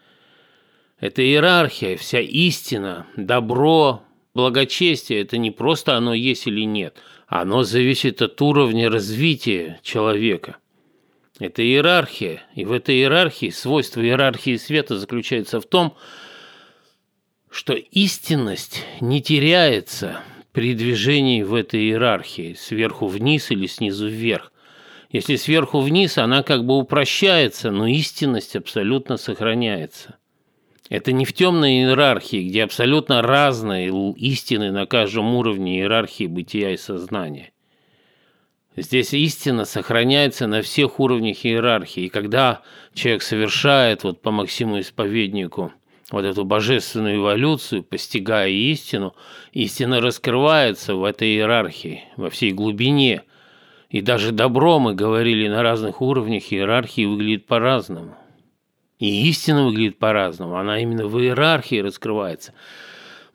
Это 1.01 1.23
иерархия, 1.23 1.97
вся 1.97 2.21
истина, 2.21 3.07
добро, 3.17 4.03
благочестие– 4.35 5.21
это 5.23 5.37
не 5.39 5.51
просто 5.51 5.97
оно 5.97 6.15
есть 6.15 6.47
или 6.47 6.65
нет– 6.65 6.97
оно 7.29 7.63
зависит 7.63 8.23
от 8.23 8.41
уровня 8.41 8.91
развития 8.91 9.81
человека. 9.83 10.57
Это 11.39 11.63
иерархия, 11.63 12.43
и 12.55 12.65
в 12.65 12.73
этой 12.73 12.97
иерархии, 12.97 13.51
свойство 13.51 14.01
иерархии 14.01 14.57
света 14.57 14.99
заключается 14.99 15.61
в 15.61 15.67
том, 15.67 15.95
что 17.51 17.75
истинность 17.75 18.83
не 19.01 19.23
теряется 19.23 20.21
при 20.53 20.75
движении 20.75 21.43
в 21.43 21.55
этой 21.55 21.81
иерархии 21.81 22.55
сверху 22.55 23.07
вниз 23.07 23.51
или 23.51 23.67
снизу 23.67 24.09
вверх. 24.09 24.51
Если 25.11 25.37
сверху 25.37 25.81
вниз, 25.81 26.19
она 26.19 26.43
как 26.43 26.65
бы 26.65 26.77
упрощается, 26.79 27.71
но 27.71 27.87
истинность 27.87 28.57
абсолютно 28.57 29.17
сохраняется. 29.17 30.17
Это 30.89 31.13
не 31.13 31.25
в 31.25 31.33
темной 31.35 31.83
иерархии, 31.83 32.49
где 32.49 32.65
абсолютно 32.65 33.21
разные 33.21 33.91
истины 34.17 34.73
на 34.73 34.87
каждом 34.87 35.35
уровне 35.35 35.79
иерархии 35.79 36.27
бытия 36.27 36.73
и 36.73 36.77
сознания. 36.79 37.53
Здесь 38.75 39.13
истина 39.13 39.65
сохраняется 39.65 40.47
на 40.47 40.63
всех 40.63 41.01
уровнях 41.01 41.45
иерархии. 41.45 42.05
И 42.05 42.09
когда 42.09 42.63
человек 42.95 43.23
совершает 43.23 44.05
вот 44.05 44.23
по 44.23 44.31
Максиму 44.31 44.81
Исповеднику 44.81 45.73
вот 46.11 46.25
эту 46.25 46.45
божественную 46.45 47.17
эволюцию, 47.17 47.83
постигая 47.83 48.49
истину, 48.49 49.15
истина 49.53 50.01
раскрывается 50.01 50.95
в 50.95 51.05
этой 51.05 51.35
иерархии, 51.35 52.05
во 52.17 52.31
всей 52.31 52.53
глубине. 52.53 53.23
И 53.91 54.01
даже 54.01 54.33
добро, 54.33 54.79
мы 54.79 54.95
говорили, 54.95 55.49
на 55.49 55.63
разных 55.63 56.01
уровнях 56.01 56.53
иерархии 56.53 57.05
выглядит 57.05 57.47
по-разному. 57.47 58.17
И 58.99 59.29
истина 59.29 59.65
выглядит 59.65 59.99
по-разному, 59.99 60.57
она 60.57 60.81
именно 60.81 61.07
в 61.07 61.19
иерархии 61.21 61.81
раскрывается. 61.81 62.53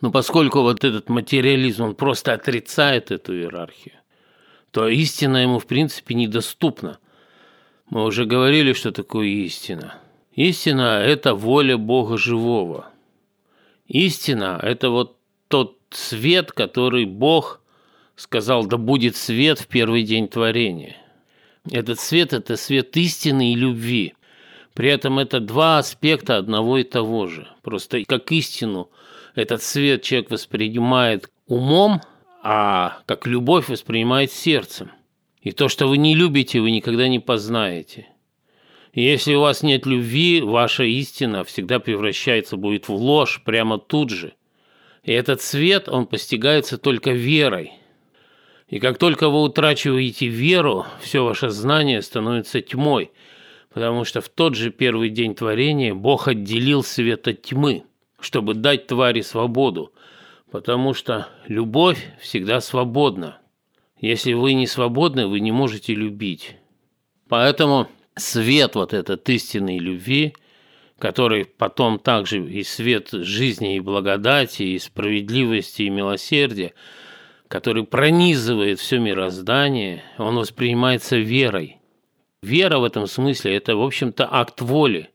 Но 0.01 0.11
поскольку 0.11 0.61
вот 0.61 0.83
этот 0.83 1.07
материализм, 1.07 1.83
он 1.83 1.95
просто 1.95 2.33
отрицает 2.33 3.11
эту 3.11 3.33
иерархию, 3.33 3.95
то 4.71 4.87
истина 4.89 5.37
ему 5.37 5.59
в 5.59 5.65
принципе 5.65 6.15
недоступна. 6.15 6.99
Мы 7.89 8.03
уже 8.03 8.25
говорили, 8.25 8.73
что 8.73 8.91
такое 8.91 9.27
истина. 9.27 9.95
Истина– 10.33 11.01
это 11.05 11.33
воля 11.33 11.77
Бога 11.77 12.17
живого. 12.17 12.89
Истина– 13.87 14.59
это 14.61 14.89
вот 14.89 15.17
тот 15.47 15.77
свет, 15.91 16.51
который 16.51 17.05
Бог 17.05 17.61
сказал, 18.15 18.65
да 18.65 18.77
будет 18.77 19.15
свет 19.15 19.59
в 19.59 19.67
первый 19.67 20.03
день 20.03 20.27
творения. 20.27 20.97
Этот 21.71 21.99
свет– 21.99 22.33
это 22.33 22.57
свет 22.57 22.97
истины 22.97 23.53
и 23.53 23.55
любви– 23.55 24.15
при 24.73 24.89
этом 24.89 25.19
это 25.19 25.39
два 25.39 25.77
аспекта 25.77 26.37
одного 26.37 26.77
и 26.79 26.83
того 26.83 27.27
же. 27.27 27.47
Просто 27.61 28.03
как 28.05 28.31
истину 28.31 28.89
этот 29.35 29.61
свет 29.61 30.01
человек 30.01 30.31
воспринимает 30.31 31.29
умом, 31.47 32.01
а 32.43 32.99
как 33.05 33.27
любовь 33.27 33.69
воспринимает 33.69 34.31
сердцем. 34.31 34.91
И 35.41 35.51
то, 35.51 35.69
что 35.69 35.87
вы 35.87 35.97
не 35.97 36.15
любите, 36.15 36.59
вы 36.59 36.71
никогда 36.71 37.07
не 37.07 37.19
познаете. 37.19 38.07
И 38.93 39.01
если 39.01 39.33
у 39.33 39.41
вас 39.41 39.63
нет 39.63 39.85
любви, 39.85 40.41
ваша 40.41 40.83
истина 40.83 41.43
всегда 41.43 41.79
превращается 41.79 42.57
будет 42.57 42.87
в 42.87 42.93
ложь 42.93 43.41
прямо 43.43 43.79
тут 43.79 44.11
же. 44.11 44.33
И 45.03 45.11
этот 45.11 45.41
свет, 45.41 45.89
он 45.89 46.05
постигается 46.05 46.77
только 46.77 47.11
верой. 47.11 47.73
И 48.69 48.79
как 48.79 48.97
только 48.97 49.29
вы 49.29 49.41
утрачиваете 49.41 50.27
веру, 50.27 50.85
все 51.01 51.23
ваше 51.23 51.49
знание 51.49 52.01
становится 52.01 52.61
тьмой, 52.61 53.11
потому 53.73 54.05
что 54.05 54.21
в 54.21 54.29
тот 54.29 54.55
же 54.55 54.71
первый 54.71 55.09
день 55.09 55.35
творения 55.35 55.93
Бог 55.93 56.27
отделил 56.27 56.83
свет 56.83 57.27
от 57.27 57.41
тьмы, 57.41 57.83
чтобы 58.19 58.53
дать 58.53 58.87
твари 58.87 59.21
свободу, 59.21 59.93
потому 60.51 60.93
что 60.93 61.27
любовь 61.47 61.99
всегда 62.21 62.61
свободна. 62.61 63.39
Если 63.99 64.33
вы 64.33 64.53
не 64.53 64.67
свободны, 64.67 65.27
вы 65.27 65.39
не 65.39 65.51
можете 65.51 65.95
любить. 65.95 66.55
Поэтому 67.29 67.87
свет 68.15 68.75
вот 68.75 68.93
этот 68.93 69.27
истинной 69.29 69.79
любви, 69.79 70.35
который 70.99 71.45
потом 71.45 71.99
также 71.99 72.45
и 72.45 72.63
свет 72.63 73.09
жизни, 73.11 73.77
и 73.77 73.79
благодати, 73.79 74.63
и 74.63 74.79
справедливости, 74.79 75.83
и 75.83 75.89
милосердия, 75.89 76.73
который 77.47 77.83
пронизывает 77.83 78.79
все 78.79 78.99
мироздание, 78.99 80.03
он 80.17 80.35
воспринимается 80.35 81.17
верой. 81.17 81.79
Вера 82.43 82.79
в 82.79 82.83
этом 82.83 83.07
смысле– 83.07 83.55
это, 83.55 83.77
в 83.77 83.81
общем-то, 83.81 84.27
акт 84.29 84.59
воли, 84.59 85.09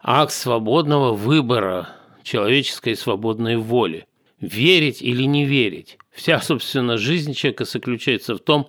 акт 0.00 0.32
свободного 0.32 1.12
выбора 1.12 1.88
человеческой 2.22 2.94
свободной 2.94 3.56
воли. 3.56 4.06
Верить 4.38 5.02
или 5.02 5.24
не 5.24 5.46
верить. 5.46 5.98
Вся, 6.12 6.40
собственно, 6.40 6.96
жизнь 6.96 7.34
человека 7.34 7.64
заключается 7.64 8.36
в 8.36 8.38
том, 8.38 8.68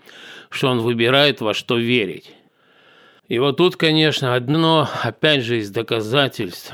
что 0.50 0.70
он 0.70 0.80
выбирает, 0.80 1.42
во 1.42 1.54
что 1.54 1.78
верить. 1.78 2.32
И 3.28 3.38
вот 3.38 3.58
тут, 3.58 3.76
конечно, 3.76 4.34
одно, 4.34 4.90
опять 5.04 5.44
же, 5.44 5.60
из 5.60 5.70
доказательств 5.70 6.74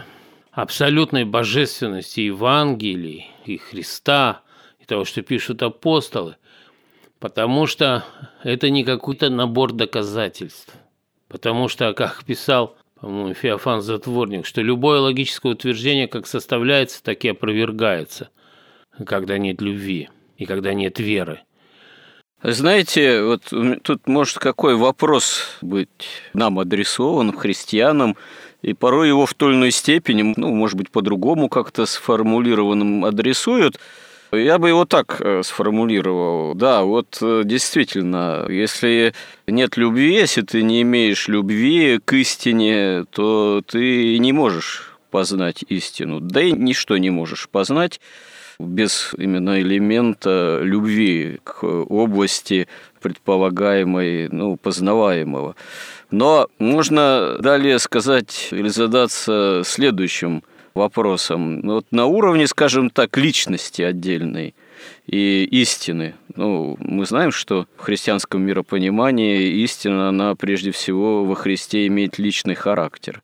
абсолютной 0.53 1.25
божественности 1.25 2.21
Евангелий 2.21 3.27
и 3.43 3.57
Христа, 3.57 4.43
и 4.79 4.85
того, 4.85 5.03
что 5.03 5.23
пишут 5.23 5.61
апостолы, 5.61 6.37
потому 7.19 7.67
что 7.67 8.05
это 8.45 8.69
не 8.69 8.85
какой-то 8.85 9.29
набор 9.29 9.73
доказательств. 9.73 10.73
Потому 11.31 11.67
что, 11.67 11.93
как 11.93 12.23
писал, 12.25 12.75
по-моему, 12.99 13.33
Феофан 13.33 13.81
Затворник, 13.81 14.45
что 14.45 14.61
любое 14.61 14.99
логическое 14.99 15.53
утверждение 15.53 16.07
как 16.07 16.27
составляется, 16.27 17.01
так 17.01 17.23
и 17.23 17.29
опровергается, 17.29 18.29
когда 19.05 19.37
нет 19.37 19.61
любви 19.61 20.09
и 20.37 20.45
когда 20.45 20.73
нет 20.73 20.99
веры– 20.99 21.41
знаете, 22.43 23.23
вот 23.23 23.53
тут 23.83 24.07
может 24.07 24.39
какой 24.39 24.75
вопрос 24.75 25.43
быть 25.61 25.89
нам 26.33 26.57
адресован, 26.57 27.37
христианам, 27.37 28.17
и 28.63 28.73
порой 28.73 29.09
его 29.09 29.27
в 29.27 29.33
той 29.35 29.51
или 29.51 29.57
иной 29.57 29.71
степени, 29.71 30.33
ну, 30.35 30.49
может 30.49 30.75
быть, 30.75 30.89
по-другому 30.89 31.49
как-то 31.49 31.85
сформулированным 31.85 33.05
адресуют. 33.05 33.79
Я 34.31 34.59
бы 34.59 34.69
его 34.69 34.85
так 34.85 35.19
э, 35.19 35.41
сформулировал. 35.43 36.55
Да, 36.55 36.83
вот 36.83 37.17
э, 37.21 37.41
действительно, 37.43 38.45
если 38.47 39.13
нет 39.45 39.75
любви, 39.75 40.13
если 40.13 40.41
ты 40.41 40.63
не 40.63 40.83
имеешь 40.83 41.27
любви 41.27 41.99
к 42.03 42.13
истине, 42.13 43.05
то 43.11 43.61
ты 43.67 44.17
не 44.19 44.31
можешь 44.31 44.93
познать 45.09 45.65
истину. 45.67 46.21
Да 46.21 46.41
и 46.41 46.53
ничто 46.53 46.97
не 46.97 47.09
можешь 47.09 47.49
познать 47.49 47.99
без 48.57 49.13
именно 49.17 49.59
элемента 49.59 50.61
любви 50.61 51.39
к 51.43 51.63
области 51.63 52.69
предполагаемой, 53.01 54.29
ну, 54.29 54.55
познаваемого. 54.55 55.55
Но 56.09 56.47
можно 56.57 57.37
далее 57.39 57.79
сказать 57.79 58.49
или 58.51 58.69
задаться 58.69 59.63
следующим 59.65 60.43
вопросом. 60.73 61.61
Вот 61.61 61.85
на 61.91 62.05
уровне, 62.05 62.47
скажем 62.47 62.89
так, 62.89 63.17
личности 63.17 63.81
отдельной 63.81 64.55
и 65.07 65.47
истины. 65.51 66.15
Ну, 66.35 66.77
мы 66.79 67.05
знаем, 67.05 67.31
что 67.31 67.67
в 67.77 67.81
христианском 67.81 68.41
миропонимании 68.41 69.63
истина, 69.63 70.09
она 70.09 70.35
прежде 70.35 70.71
всего 70.71 71.25
во 71.25 71.35
Христе 71.35 71.87
имеет 71.87 72.17
личный 72.17 72.55
характер. 72.55 73.21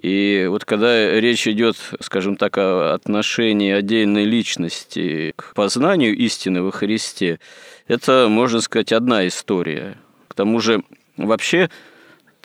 И 0.00 0.46
вот 0.50 0.64
когда 0.66 1.18
речь 1.18 1.48
идет, 1.48 1.76
скажем 2.00 2.36
так, 2.36 2.58
о 2.58 2.92
отношении 2.92 3.72
отдельной 3.72 4.24
личности 4.24 5.32
к 5.36 5.54
познанию 5.54 6.14
истины 6.14 6.62
во 6.62 6.70
Христе, 6.70 7.40
это, 7.88 8.26
можно 8.28 8.60
сказать, 8.60 8.92
одна 8.92 9.26
история. 9.26 9.96
К 10.28 10.34
тому 10.34 10.60
же, 10.60 10.82
вообще, 11.16 11.70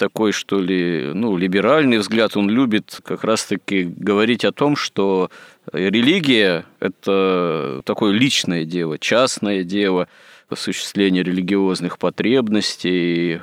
такой, 0.02 0.32
что 0.32 0.60
ли, 0.60 1.12
ну, 1.14 1.38
либеральный 1.38 2.00
взгляд, 2.00 2.36
он 2.36 2.50
любит 2.50 3.00
как 3.04 3.24
раз-таки 3.24 3.84
говорить 3.84 4.44
о 4.44 4.52
том, 4.52 4.76
что 4.76 5.30
религия– 5.72 6.66
это 6.80 7.84
такое 7.86 8.12
личное 8.12 8.66
дело, 8.66 8.98
частное 8.98 9.64
дело, 9.64 10.08
осуществление 10.50 11.22
религиозных 11.22 12.00
потребностей, 12.00 13.42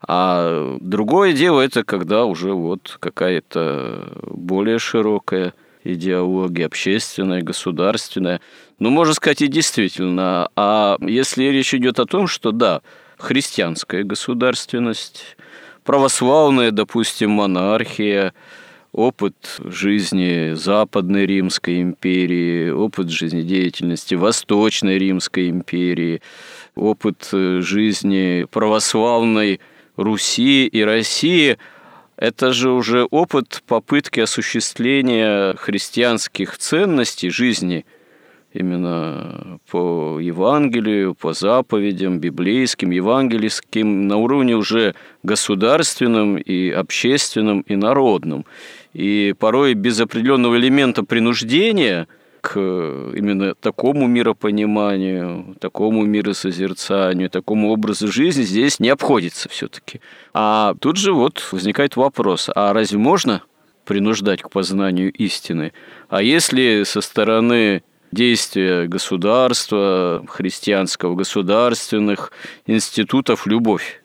а 0.00 0.78
другое 0.80 1.32
дело 1.32 1.60
это 1.60 1.84
когда 1.84 2.24
уже 2.24 2.54
вот 2.54 2.96
какая-то 2.98 4.12
более 4.26 4.80
широкая 4.80 5.54
идеология, 5.84 6.66
общественная, 6.66 7.42
государственная. 7.42 8.40
Ну, 8.80 8.90
можно 8.90 9.14
сказать, 9.14 9.42
и 9.42 9.46
действительно. 9.46 10.50
А 10.56 10.96
если 11.02 11.44
речь 11.44 11.72
идет 11.72 12.00
о 12.00 12.06
том, 12.06 12.26
что 12.26 12.50
да, 12.50 12.82
христианская 13.16 14.02
государственность, 14.02 15.36
православная, 15.84 16.70
допустим, 16.70 17.30
монархия, 17.30 18.32
опыт 18.92 19.60
жизни 19.64 20.54
Западной 20.54 21.26
Римской 21.26 21.80
империи, 21.80 22.70
опыт 22.70 23.10
жизнедеятельности 23.10 24.14
Восточной 24.14 24.98
Римской 24.98 25.50
империи, 25.50 26.22
опыт 26.74 27.28
жизни 27.32 28.46
православной 28.50 29.60
Руси 29.96 30.66
и 30.66 30.82
России– 30.82 31.58
это 32.20 32.52
же 32.52 32.70
уже 32.70 33.04
опыт 33.04 33.62
попытки 33.66 34.20
осуществления 34.20 35.54
христианских 35.54 36.58
ценностей 36.58 37.30
жизни 37.30 37.86
именно 38.52 39.58
по 39.70 40.18
Евангелию, 40.20 41.14
по 41.14 41.32
заповедям 41.32 42.18
библейским, 42.18 42.90
евангельским, 42.90 44.08
на 44.08 44.16
уровне 44.16 44.56
уже 44.56 44.94
государственном 45.22 46.36
и 46.36 46.70
общественном 46.70 47.60
и 47.62 47.76
народном. 47.76 48.44
И 48.92 49.34
порой 49.38 49.74
без 49.74 50.00
определенного 50.00 50.56
элемента 50.56 51.04
принуждения– 51.04 52.08
к 52.40 52.58
именно 52.58 53.54
такому 53.54 54.06
миропониманию, 54.06 55.56
такому 55.60 56.04
миросозерцанию, 56.04 57.30
такому 57.30 57.70
образу 57.70 58.08
жизни 58.08 58.42
здесь 58.42 58.80
не 58.80 58.88
обходится 58.88 59.48
все-таки. 59.48 60.00
А 60.32 60.74
тут 60.80 60.96
же 60.96 61.12
вот 61.12 61.46
возникает 61.52 61.96
вопрос, 61.96 62.48
а 62.54 62.72
разве 62.72 62.98
можно 62.98 63.42
принуждать 63.84 64.42
к 64.42 64.50
познанию 64.50 65.12
истины? 65.12 65.72
А 66.08 66.22
если 66.22 66.84
со 66.84 67.00
стороны 67.00 67.82
действия 68.12 68.86
государства, 68.86 70.24
христианского, 70.28 71.14
государственных 71.14 72.32
институтов 72.66 73.46
любовь? 73.46 74.02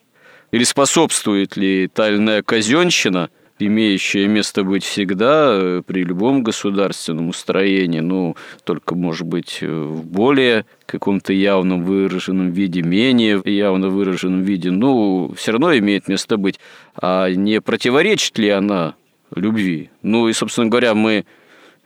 Или 0.52 0.63
способствует 0.63 1.58
ли 1.58 1.88
тайная 1.88 2.41
казенщина– 2.44 3.30
имеющее 3.60 4.28
место 4.28 4.63
быть 4.63 4.84
всегда 4.84 5.50
э, 5.52 5.82
при 5.86 6.04
любом 6.04 6.44
государственном 6.44 7.30
устроении, 7.30 8.02
ну, 8.02 8.36
только, 8.63 8.96
может 8.96 9.26
быть, 9.26 9.60
э, 9.62 9.68
в 9.68 10.06
более 10.06 10.65
каком-то 10.86 11.32
явном 11.32 11.84
выраженном 11.84 12.52
виде, 12.52 12.82
менее 12.82 13.41
явно 13.46 13.89
выраженном 13.89 14.44
виде, 14.44 14.72
ну, 14.72 15.34
все 15.38 15.54
равно 15.54 15.76
имеет 15.78 16.08
место 16.08 16.38
быть. 16.38 16.60
А 16.96 17.30
не 17.30 17.62
противоречит 17.62 18.38
ли 18.38 18.50
она 18.50 18.96
любви? 19.34 19.89
Ну, 20.02 20.28
и, 20.28 20.34
собственно 20.34 20.68
говоря, 20.68 20.94
мы 20.94 21.26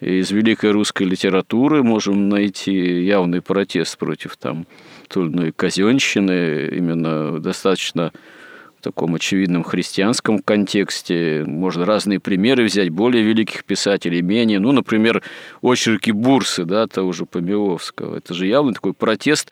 из 0.02 0.32
великой 0.32 0.72
русской 0.72 1.04
литературы 1.04 1.84
можем 1.84 2.30
найти 2.30 3.04
явный 3.04 3.42
протест 3.42 3.98
против 3.98 4.38
там 4.38 4.66
той 5.08 5.26
или 5.26 5.34
иной 5.34 5.52
казенщины, 5.52 6.70
именно 6.72 7.40
достаточно 7.40 8.12
в 8.80 8.82
таком 8.82 9.16
очевидном 9.16 9.64
христианском 9.64 10.40
контексте. 10.40 11.44
Можно 11.46 11.86
разные 11.86 12.22
примеры 12.22 12.64
взять, 12.64 12.90
более 12.90 13.24
великих 13.24 13.66
писателей, 13.66 14.22
менее. 14.22 14.60
Ну, 14.60 14.72
например, 14.72 15.22
очерки 15.62 16.12
Бурсы, 16.12 16.64
да, 16.64 16.88
того 16.88 17.12
же 17.12 17.26
Помиловского. 17.26 18.18
Это 18.18 18.34
же 18.34 18.48
явно 18.48 18.74
такой 18.74 18.94
протест 18.94 19.52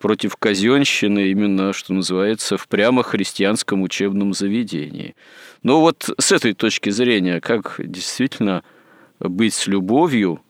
против 0.00 0.36
казенщины, 0.36 1.28
именно, 1.28 1.72
что 1.72 1.92
называется, 1.94 2.56
в 2.56 2.66
прямо 2.66 3.04
христианском 3.04 3.80
учебном 3.82 4.34
заведении. 4.34 5.14
Но 5.62 5.80
вот 5.80 6.10
с 6.18 6.32
этой 6.32 6.52
точки 6.52 6.90
зрения, 6.90 7.40
как 7.40 7.76
действительно 7.78 8.64
быть 9.28 9.54
с 9.54 9.66
любовью, 9.66 10.40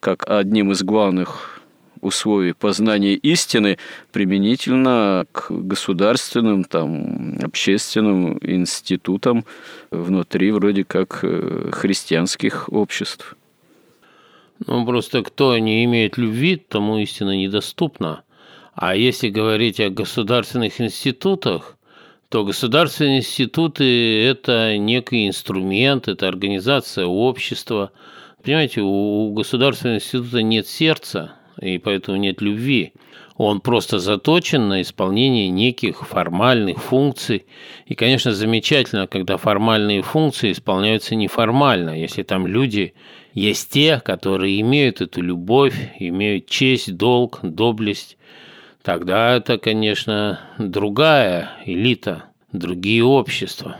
как 0.00 0.28
одним 0.28 0.72
из 0.72 0.82
главных 0.82 1.60
условий 2.00 2.54
познания 2.54 3.14
истины 3.14 3.78
применительно 4.12 5.26
к 5.32 5.50
государственным, 5.50 6.64
там, 6.64 7.38
общественным 7.42 8.38
институтам 8.40 9.44
внутри 9.90 10.50
вроде 10.50 10.84
как 10.84 11.20
э, 11.22 11.70
христианских 11.72 12.68
обществ. 12.72 13.36
Ну, 14.66 14.84
просто 14.84 15.22
кто 15.22 15.56
не 15.58 15.84
имеет 15.84 16.18
любви, 16.18 16.56
тому 16.56 16.98
истина 16.98 17.36
недоступна. 17.36 18.22
А 18.74 18.94
если 18.94 19.28
говорить 19.28 19.80
о 19.80 19.90
государственных 19.90 20.80
институтах, 20.80 21.76
то 22.28 22.44
государственные 22.44 23.18
институты– 23.18 24.24
это 24.24 24.76
некий 24.76 25.26
инструмент, 25.26 26.08
это 26.08 26.28
организация 26.28 27.06
общества. 27.06 27.90
Понимаете, 28.42 28.80
у 28.80 29.32
государственного 29.32 29.98
института 29.98 30.42
нет 30.42 30.66
сердца, 30.66 31.32
и 31.60 31.78
поэтому 31.78 32.16
нет 32.16 32.40
любви. 32.40 32.94
Он 33.36 33.60
просто 33.60 33.98
заточен 33.98 34.68
на 34.68 34.82
исполнение 34.82 35.48
неких 35.48 36.06
формальных 36.06 36.82
функций. 36.82 37.46
И, 37.86 37.94
конечно, 37.94 38.32
замечательно, 38.32 39.06
когда 39.06 39.36
формальные 39.36 40.02
функции 40.02 40.52
исполняются 40.52 41.14
неформально, 41.14 41.98
если 41.98 42.22
там 42.22 42.46
люди 42.46 42.94
есть 43.32 43.70
те, 43.70 44.00
которые 44.00 44.60
имеют 44.60 45.00
эту 45.00 45.22
любовь, 45.22 45.74
имеют 45.98 46.46
честь, 46.46 46.96
долг, 46.96 47.40
доблесть, 47.42 48.16
тогда 48.82 49.36
это, 49.36 49.58
конечно, 49.58 50.40
другая 50.58 51.50
элита, 51.64 52.24
другие 52.52 53.04
общества. 53.04 53.76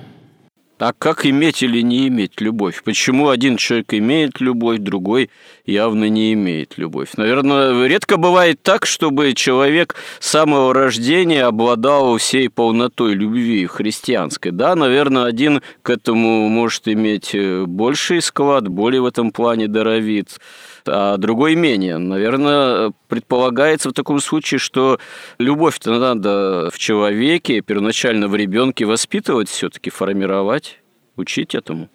А 0.81 0.95
как 0.95 1.27
иметь 1.27 1.63
или 1.63 1.83
не 1.83 2.09
иметь 2.09 2.41
любовь? 2.41 2.83
Почему 2.83 3.29
один 3.29 3.59
человек 3.59 3.93
имеет 3.93 4.41
любовь, 4.41 4.79
другой 4.79 5.29
явно 5.67 6.09
не 6.09 6.33
имеет 6.33 6.79
любовь? 6.79 7.11
Наверное, 7.19 7.87
редко 7.87 8.17
бывает 8.17 8.63
так, 8.63 8.87
чтобы 8.87 9.35
человек 9.35 9.95
с 10.21 10.31
самого 10.31 10.73
рождения 10.73 11.45
обладал 11.45 12.17
всей 12.17 12.49
полнотой 12.49 13.13
любви 13.13 13.67
христианской. 13.67 14.53
Да, 14.53 14.75
наверное, 14.75 15.25
один 15.25 15.61
к 15.83 15.91
этому 15.91 16.49
может 16.49 16.89
иметь 16.89 17.35
э, 17.35 17.67
больший 17.67 18.23
склад, 18.23 18.67
более 18.67 19.03
в 19.03 19.07
этом 19.07 19.33
плане 19.33 19.69
даровит 19.69 20.39
а 20.87 21.17
другой 21.17 21.55
менее. 21.55 21.99
Наверное, 21.99 22.93
предполагается 23.09 23.91
в 23.91 23.93
таком 23.93 24.21
случае, 24.21 24.59
что 24.59 24.99
любовь-то 25.39 25.99
надо 25.99 26.71
в 26.73 26.79
человеке, 26.79 27.61
первоначально 27.61 28.29
в 28.29 28.35
ребенке 28.35 28.85
воспитывать 28.85 29.49
все-таки, 29.49 29.91
формировать, 29.91 30.81
учить 31.17 31.55
этому. 31.55 31.89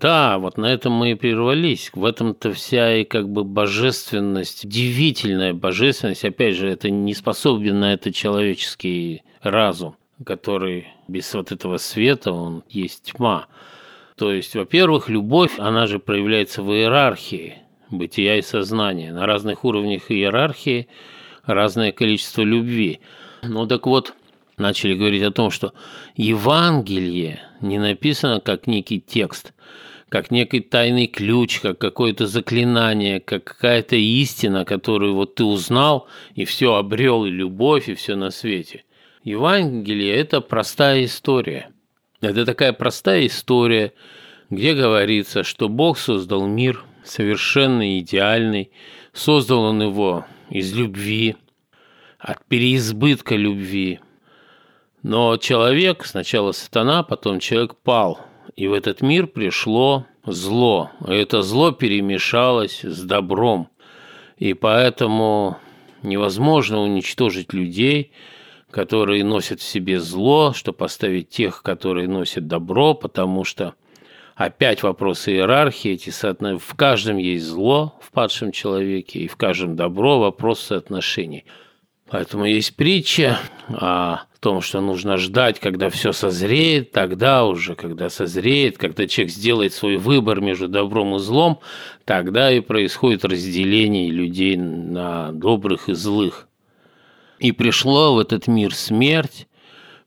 Да, 0.00 0.38
вот 0.38 0.58
на 0.58 0.66
этом 0.66 0.92
мы 0.92 1.12
и 1.12 1.14
прервались. 1.14 1.90
В 1.92 2.04
этом-то 2.04 2.52
вся 2.52 2.98
и 2.98 3.04
как 3.04 3.28
бы 3.28 3.42
божественность, 3.42 4.64
удивительная 4.64 5.54
божественность. 5.54 6.24
Опять 6.24 6.54
же, 6.54 6.68
это 6.68 6.88
не 6.88 7.14
способен 7.14 7.80
на 7.80 7.94
это 7.94 8.12
человеческий 8.12 9.22
разум, 9.42 9.96
который 10.24 10.86
без 11.08 11.34
вот 11.34 11.50
этого 11.50 11.78
света, 11.78 12.30
он 12.30 12.62
есть 12.68 13.12
тьма. 13.12 13.46
То 14.16 14.32
есть, 14.32 14.54
во-первых, 14.54 15.08
любовь, 15.08 15.58
она 15.58 15.86
же 15.86 15.98
проявляется 15.98 16.62
в 16.62 16.72
иерархии 16.72 17.62
бытия 17.90 18.36
и 18.36 18.42
сознания. 18.42 19.12
На 19.12 19.26
разных 19.26 19.64
уровнях 19.64 20.10
иерархии 20.10 20.88
разное 21.44 21.92
количество 21.92 22.42
любви. 22.42 23.00
Ну 23.42 23.66
так 23.66 23.86
вот, 23.86 24.14
начали 24.56 24.94
говорить 24.94 25.22
о 25.22 25.30
том, 25.30 25.50
что 25.50 25.72
Евангелие 26.16 27.40
не 27.60 27.78
написано 27.78 28.40
как 28.40 28.66
некий 28.66 29.00
текст, 29.00 29.52
как 30.08 30.30
некий 30.30 30.60
тайный 30.60 31.06
ключ, 31.06 31.60
как 31.60 31.78
какое-то 31.78 32.26
заклинание, 32.26 33.20
как 33.20 33.44
какая-то 33.44 33.96
истина, 33.96 34.64
которую 34.64 35.14
вот 35.14 35.34
ты 35.34 35.44
узнал, 35.44 36.08
и 36.34 36.44
все 36.44 36.74
обрел, 36.74 37.24
и 37.24 37.30
любовь, 37.30 37.88
и 37.88 37.94
все 37.94 38.16
на 38.16 38.30
свете. 38.30 38.84
Евангелие– 39.22 40.14
это 40.16 40.40
простая 40.40 41.04
история. 41.04 41.70
Это 42.20 42.44
такая 42.46 42.72
простая 42.72 43.26
история, 43.26 43.92
где 44.50 44.74
говорится, 44.74 45.44
что 45.44 45.68
Бог 45.68 45.98
создал 45.98 46.46
мир 46.46 46.84
совершенный, 47.08 47.98
идеальный, 47.98 48.70
создал 49.12 49.60
он 49.62 49.82
его 49.82 50.24
из 50.50 50.72
любви, 50.74 51.36
от 52.18 52.44
переизбытка 52.46 53.36
любви– 53.36 54.00
но 55.02 55.36
человек, 55.36 56.04
сначала 56.04 56.52
сатана, 56.52 57.02
потом 57.02 57.38
человек 57.38 57.76
пал, 57.76 58.20
и 58.56 58.66
в 58.66 58.72
этот 58.72 59.00
мир 59.00 59.26
пришло 59.28 60.06
зло. 60.26 60.90
Это 61.06 61.42
зло 61.42 61.70
перемешалось 61.70 62.82
с 62.82 63.02
добром, 63.02 63.68
и 64.38 64.54
поэтому 64.54 65.56
невозможно 66.02 66.80
уничтожить 66.80 67.52
людей, 67.52 68.10
которые 68.70 69.24
носят 69.24 69.60
в 69.60 69.64
себе 69.64 70.00
зло, 70.00 70.52
что 70.52 70.72
поставить 70.72 71.28
тех, 71.28 71.62
которые 71.62 72.08
носят 72.08 72.48
добро, 72.48 72.94
потому 72.94 73.44
что 73.44 73.74
опять 74.38 74.84
вопросы 74.84 75.32
иерархии, 75.32 75.90
эти 75.90 76.10
соотно... 76.10 76.58
в 76.58 76.74
каждом 76.74 77.16
есть 77.18 77.44
зло 77.44 77.98
в 78.00 78.12
падшем 78.12 78.52
человеке, 78.52 79.18
и 79.18 79.28
в 79.28 79.36
каждом 79.36 79.74
добро 79.74 80.20
вопрос 80.20 80.60
соотношений. 80.60 81.44
Поэтому 82.08 82.46
есть 82.46 82.76
притча 82.76 83.38
о 83.68 84.20
том, 84.40 84.60
что 84.62 84.80
нужно 84.80 85.18
ждать, 85.18 85.58
когда 85.58 85.90
все 85.90 86.12
созреет, 86.12 86.92
тогда 86.92 87.44
уже, 87.44 87.74
когда 87.74 88.08
созреет, 88.08 88.78
когда 88.78 89.08
человек 89.08 89.32
сделает 89.32 89.74
свой 89.74 89.96
выбор 89.96 90.40
между 90.40 90.68
добром 90.68 91.16
и 91.16 91.18
злом, 91.18 91.58
тогда 92.04 92.50
и 92.52 92.60
происходит 92.60 93.24
разделение 93.24 94.10
людей 94.10 94.56
на 94.56 95.32
добрых 95.32 95.88
и 95.88 95.94
злых. 95.94 96.48
И 97.40 97.50
пришло 97.50 98.14
в 98.14 98.20
этот 98.20 98.46
мир 98.46 98.72
смерть, 98.72 99.48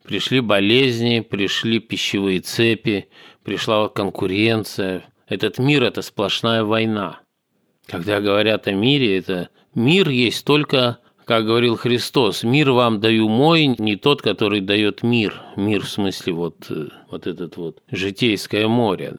пришли 0.03 0.39
болезни, 0.39 1.19
пришли 1.19 1.79
пищевые 1.79 2.39
цепи, 2.39 3.09
пришла 3.43 3.89
конкуренция. 3.89 5.05
Этот 5.27 5.59
мир– 5.59 5.83
это 5.85 6.01
сплошная 6.01 6.63
война. 6.63 7.19
Когда 7.87 8.21
говорят 8.21 8.67
о 8.67 8.73
мире, 8.73 9.17
это 9.17 9.49
мир 9.73 10.09
есть 10.09 10.45
только 10.45 10.99
как 11.31 11.45
говорил 11.45 11.77
Христос, 11.77 12.43
мир 12.43 12.71
вам 12.71 12.99
даю 12.99 13.29
мой, 13.29 13.67
не 13.77 13.95
тот, 13.95 14.21
который 14.21 14.59
дает 14.59 15.01
мир. 15.01 15.41
Мир 15.55 15.83
в 15.83 15.89
смысле 15.89 16.33
вот, 16.33 16.65
э, 16.69 16.87
вот 17.09 17.25
этот 17.25 17.55
вот 17.55 17.81
житейское 17.89 18.67
море. 18.67 19.15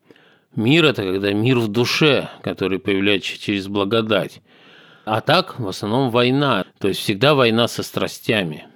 Мир– 0.54 0.84
это 0.86 1.04
когда 1.04 1.32
мир 1.32 1.58
в 1.58 1.68
душе, 1.68 2.28
который 2.42 2.78
появляется 2.78 3.40
через 3.40 3.66
благодать. 3.66 4.42
А 5.06 5.22
так, 5.22 5.58
в 5.58 5.66
основном, 5.66 6.10
война. 6.10 6.66
То 6.78 6.88
есть 6.88 7.00
всегда 7.00 7.34
война 7.34 7.66
со 7.66 7.82
страстями. 7.82 8.66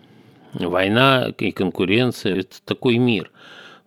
Война 0.54 1.30
и 1.36 1.50
конкуренция– 1.50 2.36
это 2.40 2.56
такой 2.64 2.96
мир. 2.96 3.30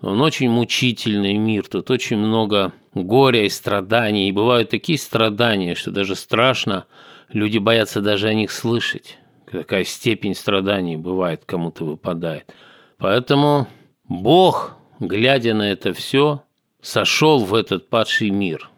Он 0.02 0.22
очень 0.22 0.50
мучительный 0.50 1.36
мир, 1.36 1.68
тут 1.68 1.92
очень 1.92 2.18
много 2.18 2.74
горя 2.94 3.46
и 3.46 3.50
страданий. 3.50 4.30
И 4.30 4.34
бывают 4.34 4.70
такие 4.70 4.98
страдания, 4.98 5.76
что 5.76 5.92
даже 5.92 6.16
страшно, 6.16 6.86
люди 7.30 7.58
боятся 7.58 8.02
даже 8.02 8.28
о 8.28 8.34
них 8.34 8.52
слышать. 8.52 9.18
Какая 9.46 9.84
степень 9.84 10.36
страданий 10.36 10.96
бывает, 10.96 11.44
кому-то 11.46 11.84
выпадает. 11.84 12.54
Поэтому 12.98 13.68
Бог, 14.08 14.78
глядя 15.00 15.54
на 15.54 15.72
это 15.72 15.94
все, 15.94 16.44
сошел 16.82 17.44
в 17.44 17.54
этот 17.54 17.90
падший 17.90 18.30
мир, 18.30 18.70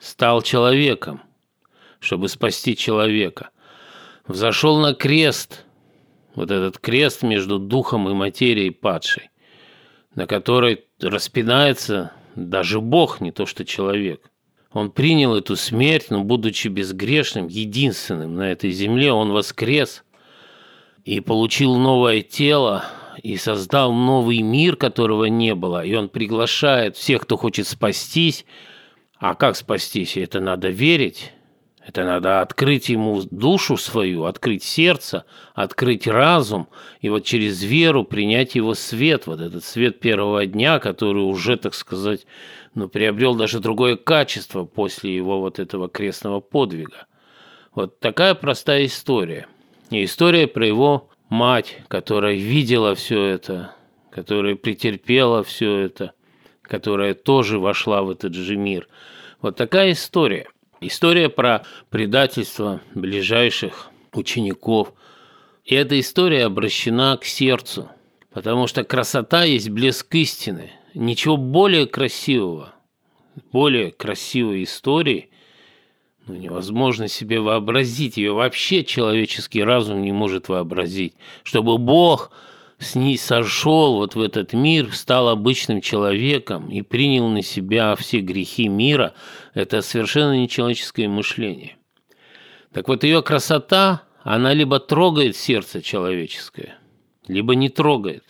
стал 0.00 0.42
человеком, 0.42 1.22
чтобы 1.98 2.28
спасти 2.28 2.76
человека, 2.76 3.50
взошел 4.26 4.78
на 4.78 4.94
крест, 4.94 5.64
вот 6.34 6.50
этот 6.50 6.78
крест 6.78 7.22
между 7.22 7.58
духом 7.58 8.08
и 8.08 8.14
материей 8.14 8.70
падшей, 8.70 9.30
на 10.14 10.26
которой 10.26 10.84
распинается 11.00 12.12
даже 12.36 12.80
Бог, 12.80 13.20
не 13.20 13.30
то 13.30 13.46
что 13.46 13.64
человек. 13.64 14.30
Он 14.72 14.90
принял 14.90 15.34
эту 15.34 15.56
смерть, 15.56 16.06
но 16.10 16.24
будучи 16.24 16.68
безгрешным, 16.68 17.48
единственным 17.48 18.36
на 18.36 18.50
этой 18.50 18.70
земле, 18.70 19.12
он 19.12 19.32
воскрес– 19.32 20.04
и 21.04 21.20
получил 21.20 21.76
новое 21.76 22.22
тело, 22.22 22.84
и 23.22 23.36
создал 23.36 23.92
новый 23.92 24.40
мир, 24.42 24.76
которого 24.76 25.24
не 25.26 25.54
было. 25.54 25.84
И 25.84 25.94
он 25.94 26.08
приглашает 26.08 26.96
всех, 26.96 27.22
кто 27.22 27.36
хочет 27.36 27.66
спастись. 27.66 28.44
А 29.18 29.34
как 29.34 29.56
спастись? 29.56 30.16
Это 30.16 30.40
надо 30.40 30.68
верить. 30.68 31.32
Это 31.84 32.04
надо 32.04 32.40
открыть 32.40 32.88
ему 32.88 33.22
душу 33.30 33.76
свою, 33.76 34.24
открыть 34.24 34.62
сердце, 34.62 35.24
открыть 35.54 36.06
разум, 36.06 36.68
и 37.00 37.08
вот 37.08 37.24
через 37.24 37.62
веру 37.62 38.04
принять 38.04 38.54
его 38.54 38.74
свет, 38.74 39.26
вот 39.26 39.40
этот 39.40 39.64
свет 39.64 39.98
первого 39.98 40.46
дня, 40.46 40.78
который 40.78 41.24
уже, 41.24 41.56
так 41.56 41.74
сказать, 41.74 42.24
ну, 42.74 42.88
приобрел 42.88 43.34
даже 43.34 43.58
другое 43.58 43.96
качество 43.96 44.64
после 44.64 45.14
его 45.14 45.40
вот 45.40 45.58
этого 45.58 45.88
крестного 45.88 46.40
подвига. 46.40 47.06
Вот 47.74 47.98
такая 47.98 48.34
простая 48.34 48.86
история– 48.86 49.46
и 49.92 50.04
история 50.04 50.46
про 50.46 50.66
его 50.66 51.10
мать, 51.28 51.76
которая 51.88 52.34
видела 52.34 52.94
все 52.94 53.24
это, 53.24 53.74
которая 54.10 54.56
претерпела 54.56 55.44
все 55.44 55.80
это, 55.80 56.12
которая 56.62 57.12
тоже 57.12 57.58
вошла 57.58 58.02
в 58.02 58.10
этот 58.10 58.32
же 58.34 58.56
мир. 58.56 58.88
Вот 59.42 59.56
такая 59.56 59.92
история. 59.92 60.48
История 60.84 61.28
про 61.28 61.64
предательство 61.90 62.80
ближайших, 62.92 63.88
учеников. 64.12 64.92
И 65.64 65.76
эта 65.76 65.98
история 66.00 66.46
обращена 66.46 67.16
к 67.16 67.24
сердцу, 67.24 67.88
потому 68.32 68.66
что 68.66 68.82
красота 68.82 69.44
есть 69.44 69.70
блеск 69.70 70.12
истины. 70.16 70.72
Ничего 70.92 71.36
более 71.36 71.86
красивого, 71.86 72.74
более 73.52 73.92
красивой 73.92 74.64
истории 74.64 75.30
ну, 76.26 76.34
невозможно 76.34 77.06
себе 77.06 77.38
вообразить. 77.38 78.16
Ее 78.16 78.32
вообще 78.32 78.84
человеческий 78.84 79.62
разум 79.62 80.02
не 80.02 80.10
может 80.10 80.48
вообразить. 80.48 81.14
Чтобы 81.44 81.78
Бог 81.78 82.32
с 82.82 82.94
ней 82.94 83.16
сошел 83.16 83.96
вот 83.96 84.14
в 84.14 84.20
этот 84.20 84.52
мир, 84.52 84.92
стал 84.94 85.28
обычным 85.28 85.80
человеком 85.80 86.68
и 86.68 86.82
принял 86.82 87.28
на 87.28 87.42
себя 87.42 87.94
все 87.96 88.20
грехи 88.20 88.68
мира, 88.68 89.14
это 89.54 89.82
совершенно 89.82 90.38
нечеловеческое 90.40 91.08
мышление. 91.08 91.76
Так 92.72 92.88
вот, 92.88 93.04
ее 93.04 93.22
красота, 93.22 94.02
она 94.22 94.52
либо 94.52 94.80
трогает 94.80 95.36
сердце 95.36 95.80
человеческое, 95.82 96.78
либо 97.28 97.54
не 97.54 97.68
трогает. 97.68 98.24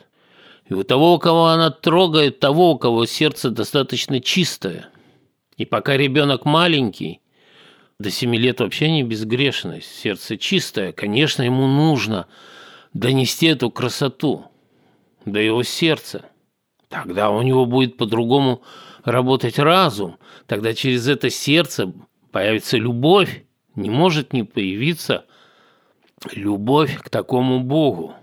И 0.69 0.75
у 0.75 0.85
того, 0.85 1.15
у 1.15 1.19
кого 1.19 1.47
она 1.47 1.71
трогает, 1.71 2.39
того, 2.39 2.73
у 2.73 2.79
кого 2.79 3.07
сердце 3.07 3.51
достаточно 3.51 4.21
чистое. 4.21 4.89
И 5.57 5.65
пока 5.65 5.97
ребенок 5.97 6.45
маленький, 6.45 7.21
до 7.99 8.11
семи 8.11 8.39
лет 8.39 8.61
вообще 8.61 8.91
не 8.91 9.03
безгрешность, 9.03 9.95
сердце 9.95 10.37
чистое, 10.37 10.93
конечно, 10.93 11.43
ему 11.43 11.67
нужно– 11.67 12.27
донести 12.93 13.47
эту 13.47 13.71
красоту 13.71 14.47
до 15.25 15.41
его 15.41 15.63
сердца. 15.63 16.27
Тогда 16.89 17.31
у 17.31 17.43
него 17.43 17.67
будет 17.67 17.97
по-другому 17.97 18.63
работать 19.05 19.59
разум, 19.59 20.19
тогда 20.47 20.75
через 20.75 21.09
это 21.09 21.31
сердце 21.31 21.93
появится 22.31 22.77
любовь, 22.77 23.45
не 23.75 23.91
может 23.91 24.33
не 24.33 24.43
появиться 24.43 25.25
любовь 26.33 26.99
к 26.99 27.09
такому 27.09 27.61
Богу. 27.61 28.15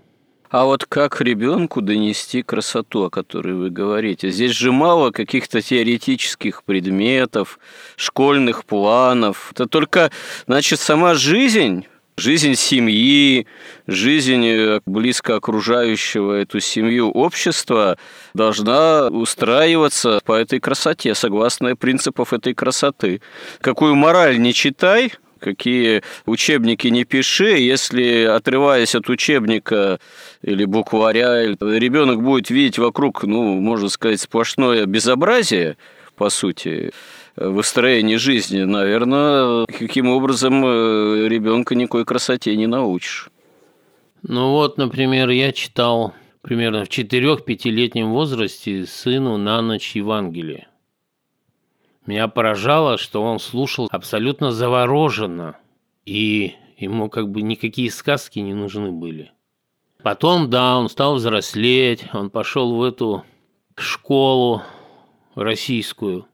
А 0.50 0.64
вот 0.64 0.84
как 0.84 1.20
ребенку 1.20 1.80
донести 1.80 2.42
красоту, 2.42 3.04
о 3.04 3.10
которой 3.10 3.54
вы 3.54 3.70
говорите? 3.70 4.30
Здесь 4.30 4.50
же 4.50 4.72
мало 4.72 5.12
каких-то 5.12 5.62
теоретических 5.62 6.64
предметов, 6.64 7.60
школьных 7.94 8.64
планов. 8.64 9.52
Это 9.52 9.66
только, 9.66 10.10
значит, 10.46 10.80
сама 10.80 11.14
жизнь 11.14 11.86
жизнь 12.20 12.54
семьи, 12.54 13.46
жизнь 13.86 14.46
э, 14.46 14.80
близко 14.84 15.36
окружающего 15.36 16.34
эту 16.34 16.60
семью 16.60 17.10
общества 17.10 17.96
должна 18.34 19.08
устраиваться 19.08 20.20
по 20.24 20.34
этой 20.34 20.60
красоте, 20.60 21.14
согласно 21.14 21.74
принципов 21.76 22.32
этой 22.32 22.54
красоты. 22.54 23.22
Какую 23.60 23.94
мораль 23.94 24.38
не 24.38 24.52
читай, 24.52 25.12
какие 25.38 26.02
учебники 26.26 26.88
не 26.88 27.04
пиши, 27.04 27.58
если 27.58 28.24
отрываясь 28.24 28.94
от 28.94 29.08
учебника 29.08 29.98
или 30.42 30.64
букваря, 30.66 31.46
ребенок 31.46 32.22
будет 32.22 32.50
видеть 32.50 32.78
вокруг, 32.78 33.24
ну, 33.24 33.54
можно 33.54 33.88
сказать, 33.88 34.20
сплошное 34.20 34.84
безобразие, 34.84 35.78
по 36.16 36.28
сути, 36.28 36.92
выстроении 37.40 38.16
жизни, 38.16 38.62
наверное, 38.62 39.66
каким 39.66 40.08
образом 40.08 40.64
э, 40.64 41.28
ребенка 41.28 41.74
никакой 41.74 42.04
красоте 42.04 42.56
не 42.56 42.66
научишь. 42.66 43.30
Ну 44.22 44.50
вот, 44.50 44.76
например, 44.76 45.30
я 45.30 45.52
читал 45.52 46.12
примерно 46.42 46.84
в 46.84 46.88
4-5-летнем 46.88 48.10
возрасте 48.10 48.84
сыну 48.86 49.36
на 49.38 49.62
ночь 49.62 49.96
Евангелие. 49.96 50.68
Меня 52.06 52.28
поражало, 52.28 52.98
что 52.98 53.22
он 53.22 53.38
слушал 53.38 53.88
абсолютно 53.90 54.52
завороженно, 54.52 55.56
и 56.04 56.54
ему 56.76 57.08
как 57.08 57.30
бы 57.30 57.42
никакие 57.42 57.90
сказки 57.90 58.38
не 58.38 58.54
нужны 58.54 58.90
были. 58.90 59.32
Потом, 60.02 60.48
да, 60.48 60.78
он 60.78 60.88
стал 60.88 61.16
взрослеть, 61.16 62.04
он 62.12 62.30
пошел 62.30 62.74
в 62.74 62.82
эту 62.82 63.24
школу 63.76 64.62
российскую, 65.34 66.26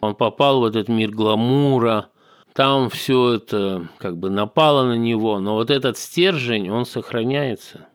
он 0.00 0.14
попал 0.14 0.60
в 0.60 0.64
этот 0.64 0.88
мир 0.88 1.10
гламура, 1.10 2.08
там 2.52 2.88
все 2.88 3.34
это 3.34 3.88
как 3.98 4.16
бы 4.16 4.30
напало 4.30 4.84
на 4.84 4.96
него, 4.96 5.38
но 5.40 5.54
вот 5.54 5.70
этот 5.70 5.98
стержень, 5.98 6.70
он 6.70 6.86
сохраняется. 6.86 7.86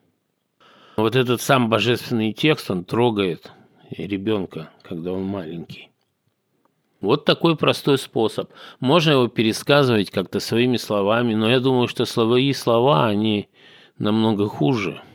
Вот 0.98 1.16
этот 1.16 1.42
сам 1.42 1.70
божественный 1.70 2.34
текст, 2.34 2.70
он 2.70 2.84
трогает 2.84 3.52
ребенка, 3.90 4.70
когда 4.84 5.12
он 5.14 5.24
маленький. 5.24 5.90
Вот 7.00 7.26
такой 7.26 7.56
простой 7.56 7.98
способ. 7.98 8.52
Можно 8.80 9.12
его 9.12 9.28
пересказывать 9.28 10.12
как-то 10.12 10.40
своими 10.40 10.78
словами, 10.78 11.34
но 11.34 11.50
я 11.50 11.60
думаю, 11.60 11.88
что 11.88 12.06
словаи 12.06 12.54
слова, 12.54 13.08
они 13.08 13.50
намного 13.98 14.48
хуже– 14.48 15.02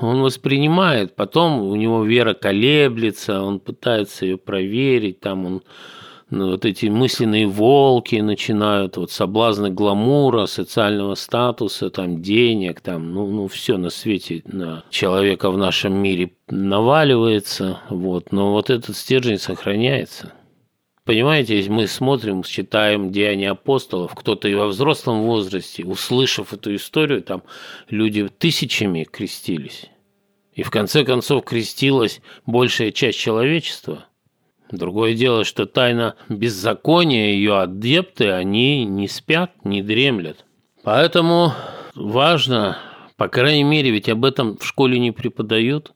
он 0.00 0.22
воспринимает, 0.22 1.14
потом 1.14 1.62
у 1.62 1.76
него 1.76 2.04
вера 2.04 2.34
колеблется, 2.34 3.42
он 3.42 3.60
пытается 3.60 4.26
ее 4.26 4.36
проверить, 4.36 5.20
там 5.20 5.46
он 5.46 5.62
ну, 6.28 6.50
вот 6.50 6.64
эти 6.64 6.86
мысленные 6.86 7.46
волки 7.46 8.16
начинают, 8.16 8.96
вот 8.96 9.12
соблазны 9.12 9.70
гламура, 9.70 10.46
социального 10.46 11.14
статуса, 11.14 11.88
там 11.88 12.20
денег, 12.20 12.80
там, 12.80 13.14
ну, 13.14 13.26
ну 13.28 13.46
все 13.46 13.76
на 13.76 13.90
свете 13.90 14.42
на 14.46 14.82
человека 14.90 15.50
в 15.50 15.56
нашем 15.56 15.94
мире 15.94 16.32
наваливается, 16.48 17.78
вот, 17.90 18.32
но 18.32 18.52
вот 18.52 18.70
этот 18.70 18.96
стержень 18.96 19.38
сохраняется. 19.38 20.32
Понимаете, 21.06 21.64
мы 21.70 21.86
смотрим, 21.86 22.42
читаем 22.42 23.12
Деяния 23.12 23.50
апостолов, 23.50 24.12
кто-то 24.16 24.48
и 24.48 24.54
во 24.56 24.66
взрослом 24.66 25.22
возрасте, 25.22 25.84
услышав 25.84 26.52
эту 26.52 26.74
историю, 26.74 27.22
там 27.22 27.44
люди 27.88 28.26
тысячами 28.26 29.04
крестились. 29.04 29.88
И 30.52 30.64
в 30.64 30.70
конце 30.70 31.04
концов 31.04 31.44
крестилась 31.44 32.20
большая 32.44 32.90
часть 32.90 33.20
человечества. 33.20 34.06
Другое 34.72 35.14
дело, 35.14 35.44
что 35.44 35.66
тайна 35.66 36.16
беззакония 36.28 37.34
ее 37.34 37.60
адепты, 37.60 38.32
они 38.32 38.84
не 38.84 39.06
спят, 39.06 39.52
не 39.62 39.82
дремлят. 39.82 40.44
Поэтому 40.82 41.52
важно, 41.94 42.78
по 43.16 43.28
крайней 43.28 43.62
мере, 43.62 43.92
ведь 43.92 44.08
об 44.08 44.24
этом 44.24 44.58
в 44.58 44.66
школе 44.66 44.98
не 44.98 45.12
преподают, 45.12 45.92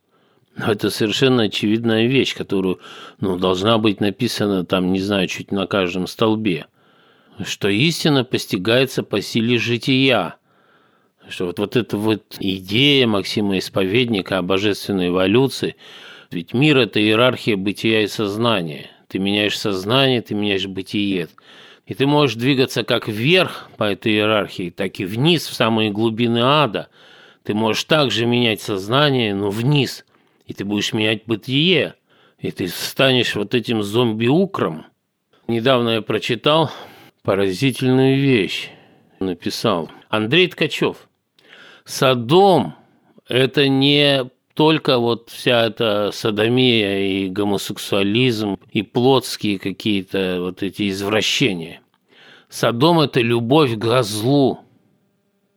это 0.67 0.91
совершенно 0.91 1.45
очевидная 1.45 2.07
вещь, 2.07 2.35
которую 2.35 2.81
ну, 3.21 3.39
должна 3.39 3.79
быть 3.79 4.01
написана 4.01 4.65
там, 4.65 4.93
не 4.93 5.01
знаю, 5.01 5.29
чуть 5.29 5.53
на 5.53 5.67
каждом 5.67 6.07
столбе. 6.07 6.67
Что 7.45 7.69
истина 7.69 8.25
постигается 8.25 9.03
по 9.03 9.21
силе 9.23 9.59
жития. 9.59 10.37
Что 11.29 11.47
вот, 11.47 11.59
вот 11.59 11.77
эта 11.77 11.97
вот 11.97 12.37
идея 12.39 13.07
Максима 13.07 13.59
Исповедника 13.59 14.39
о 14.39 14.43
божественной 14.43 15.09
эволюции, 15.09 15.77
ведь 16.31 16.53
мир– 16.53 16.79
это 16.79 17.01
иерархия 17.01 17.57
бытия 17.57 18.03
и 18.03 18.07
сознания. 18.09 18.91
Ты 19.09 19.19
меняешь 19.19 19.59
сознание, 19.59 20.23
ты 20.23 20.35
меняешь 20.35 20.67
бытие. 20.67 21.29
И 21.87 21.95
ты 21.95 22.07
можешь 22.07 22.37
двигаться 22.37 22.85
как 22.85 23.09
вверх 23.09 23.71
по 23.77 23.85
этой 23.85 24.13
иерархии, 24.13 24.71
так 24.71 25.01
и 25.01 25.05
вниз, 25.05 25.47
в 25.47 25.55
самые 25.55 25.91
глубины 25.91 26.41
ада. 26.43 26.89
Ты 27.43 27.55
можешь 27.55 27.85
также 27.85 28.27
менять 28.27 28.61
сознание, 28.61 29.35
но 29.35 29.51
вниз– 29.51 30.05
и 30.51 30.53
ты 30.53 30.65
будешь 30.65 30.93
менять 30.93 31.27
бытие, 31.27 31.95
и 32.41 32.51
ты 32.51 32.67
станешь 32.67 33.37
вот 33.37 33.55
этим 33.55 33.85
зомби-укром. 33.85 34.85
Недавно 35.47 35.91
я 35.91 36.03
прочитал 36.03 36.73
поразительную 37.23 38.21
вещь, 38.21 38.71
написал 39.21 39.93
Андрей 40.09 40.49
Ткачев. 40.49 41.09
Садом– 41.85 42.75
это 43.29 43.69
не 43.69 44.29
только 44.55 44.99
вот 44.99 45.31
вся 45.31 45.67
эта 45.67 46.11
садомия 46.13 46.99
и 46.99 47.29
гомосексуализм 47.29 48.59
и 48.73 48.83
плотские 48.83 49.61
какие-то 49.61 50.39
вот 50.41 50.65
эти 50.65 50.89
извращения. 50.89 51.81
Садом– 52.49 52.99
это 53.01 53.21
любовь 53.21 53.79
к 53.79 54.03
злу, 54.03 54.59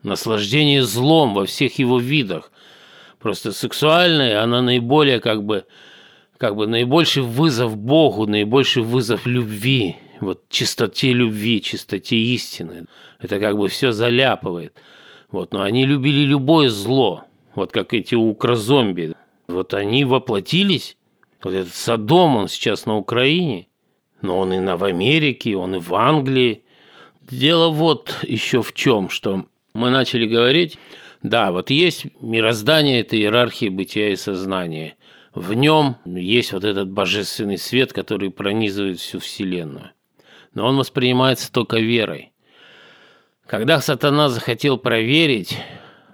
наслаждение 0.03 0.83
злом 0.83 1.33
во 1.33 1.47
всех 1.47 1.79
его 1.79 1.97
видах, 1.97 2.51
Просто 3.23 3.53
сексуальная, 3.53 4.43
она 4.43 4.61
наиболее 4.61 5.21
как 5.21 5.45
бы, 5.45 5.63
как 6.37 6.57
бы 6.57 6.67
наибольший 6.67 7.23
вызов 7.23 7.77
Богу, 7.77 8.27
наибольший 8.27 8.83
вызов 8.83 9.25
любви, 9.25 9.95
вот 10.19 10.41
чистоте 10.49 11.13
любви, 11.13 11.61
чистоте 11.61 12.17
истины. 12.17 12.85
Это 13.21 13.39
как 13.39 13.57
бы 13.57 13.69
все 13.69 13.93
заляпывает. 13.93 14.73
Вот, 15.31 15.53
но 15.53 15.61
они 15.61 15.85
любили 15.85 16.25
любое 16.25 16.67
зло, 16.67 17.23
вот 17.55 17.71
как 17.71 17.93
эти 17.93 18.13
укрозомби. 18.13 19.13
Вот 19.47 19.73
они 19.73 20.03
воплотились. 20.03 20.97
Вот 21.41 21.53
этот 21.53 21.73
Содом, 21.73 22.35
он 22.35 22.49
сейчас 22.49 22.85
на 22.85 22.97
Украине, 22.97 23.67
но 24.21 24.37
он 24.37 24.51
и 24.51 24.59
на, 24.59 24.75
в 24.75 24.83
Америке, 24.83 25.55
он 25.55 25.75
и 25.75 25.79
в 25.79 25.95
Англии. 25.95 26.65
Дело 27.21 27.69
вот 27.69 28.17
еще 28.23 28.61
в 28.61 28.73
чем, 28.73 29.07
что 29.07 29.45
мы 29.73 29.91
начали 29.91 30.27
говорить 30.27 30.77
да, 31.23 31.53
вот 31.53 31.69
есть 31.69 32.05
мироздание, 32.21 32.99
это 32.99 33.15
иерархия 33.15 33.71
бытия 33.71 34.09
и 34.09 34.17
сознания. 34.17 34.97
В 35.33 35.53
нем 35.53 35.95
есть 36.05 36.51
вот 36.51 36.65
этот 36.65 36.91
божественный 36.91 37.57
свет, 37.57 37.93
который 37.93 38.29
пронизывает 38.29 38.99
всю 38.99 39.19
Вселенную. 39.19 39.91
Но 40.53 40.67
он 40.67 40.77
воспринимается 40.77 41.51
только 41.51 41.79
верой. 41.79 42.33
Когда 43.47 43.79
сатана 43.79 44.27
захотел 44.27 44.77
проверить, 44.77 45.57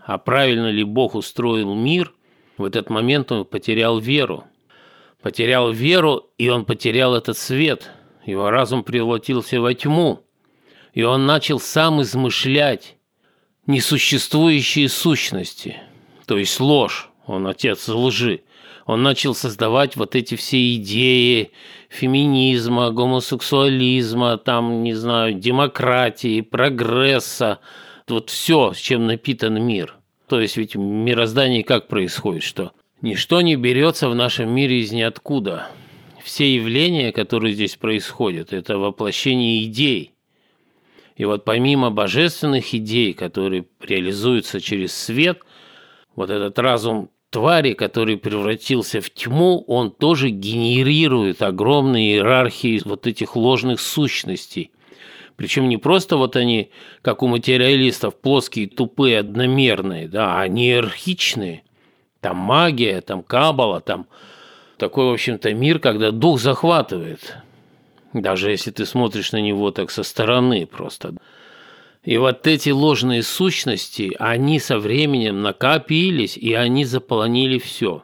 а 0.06 0.20
правильно 0.20 0.70
ли 0.70 0.84
Бог 0.84 1.16
устроил 1.16 1.74
мир, 1.74 2.14
в 2.58 2.64
этот 2.64 2.92
момент 2.92 3.32
он 3.32 3.46
потерял 3.46 4.00
веру. 4.00 4.46
Потерял 5.24 5.72
веру, 5.72 6.30
и 6.38 6.50
он 6.50 6.66
потерял 6.66 7.16
этот 7.16 7.38
свет. 7.38 7.90
Его 8.26 8.52
разум 8.52 8.84
превратился 8.84 9.60
во 9.60 9.74
тьму. 9.74 10.24
И 10.94 11.02
он 11.02 11.26
начал 11.26 11.60
сам 11.60 12.02
измышлять 12.02 12.99
несуществующие 13.70 14.90
сущности, 14.90 15.78
то 16.26 16.38
есть 16.38 16.60
ложь. 16.60 17.10
Он 17.28 17.46
отец 17.46 17.88
лжи. 17.88 18.42
Он 18.88 19.04
начал 19.04 19.36
создавать 19.36 19.96
вот 19.96 20.16
эти 20.16 20.34
все 20.34 20.76
идеи 20.76 21.52
феминизма, 21.90 22.90
гомосексуализма, 22.90 24.38
там, 24.38 24.82
не 24.82 24.96
знаю, 24.96 25.36
демократии, 25.36 26.42
прогресса, 26.42 27.60
вот 28.08 28.32
все, 28.32 28.74
чем 28.76 29.06
напитан 29.06 29.64
мир. 29.64 29.96
То 30.28 30.42
есть 30.42 30.58
ведь 30.58 30.76
в 30.76 30.80
мироздании 30.80 31.62
как 31.62 31.88
происходит, 31.88 32.42
что 32.42 32.72
ничто 33.04 33.42
не 33.42 33.56
берется 33.56 34.10
в 34.10 34.16
нашем 34.16 34.50
мире 34.50 34.80
из 34.80 34.92
ниоткуда. 34.92 35.68
Все 36.24 36.56
явления, 36.56 37.12
которые 37.12 37.54
здесь 37.54 37.76
происходят, 37.76 38.52
это 38.52 38.80
воплощение 38.80 39.64
идей. 39.64 40.14
И 41.20 41.26
вот 41.26 41.44
помимо 41.44 41.92
божественных 41.92 42.74
идей, 42.74 43.14
которые 43.14 43.66
реализуются 43.82 44.62
через 44.62 44.96
свет, 44.96 45.42
вот 46.16 46.30
этот 46.30 46.58
разум 46.58 47.10
твари, 47.30 47.74
который 47.74 48.16
превратился 48.16 49.02
в 49.02 49.10
тьму, 49.10 49.66
он 49.68 49.92
тоже 49.92 50.30
генерирует 50.30 51.42
огромные 51.42 52.14
иерархии 52.14 52.82
вот 52.86 53.06
этих 53.06 53.36
ложных 53.36 53.82
сущностей. 53.82 54.72
Причем 55.36 55.68
не 55.68 55.76
просто 55.76 56.16
вот 56.16 56.38
они, 56.38 56.72
как 57.02 57.22
у 57.22 57.28
материалистов, 57.28 58.16
плоские, 58.16 58.70
тупые, 58.70 59.20
одномерные, 59.20 60.08
да, 60.08 60.36
а 60.38 60.44
они 60.44 60.70
иерархичные. 60.70 61.64
Там 62.22 62.38
магия, 62.38 63.02
там 63.02 63.24
кабала, 63.24 63.82
там 63.82 64.08
такой, 64.78 65.08
в 65.10 65.14
общем-то, 65.16 65.54
мир, 65.54 65.80
когда 65.80 66.12
дух 66.12 66.40
захватывает. 66.40 67.36
Даже 68.14 68.52
если 68.52 68.72
ты 68.72 68.86
смотришь 68.86 69.32
на 69.32 69.42
него 69.42 69.72
так 69.72 69.92
со 69.92 70.04
стороны 70.04 70.66
просто. 70.66 71.16
И 72.04 72.18
вот 72.18 72.48
эти 72.48 72.70
ложные 72.70 73.24
сущности, 73.24 74.16
они 74.20 74.60
со 74.60 74.80
временем 74.80 75.42
накопились, 75.42 76.38
и 76.38 76.54
они 76.54 76.86
заполонили 76.86 77.60
все. 77.60 78.04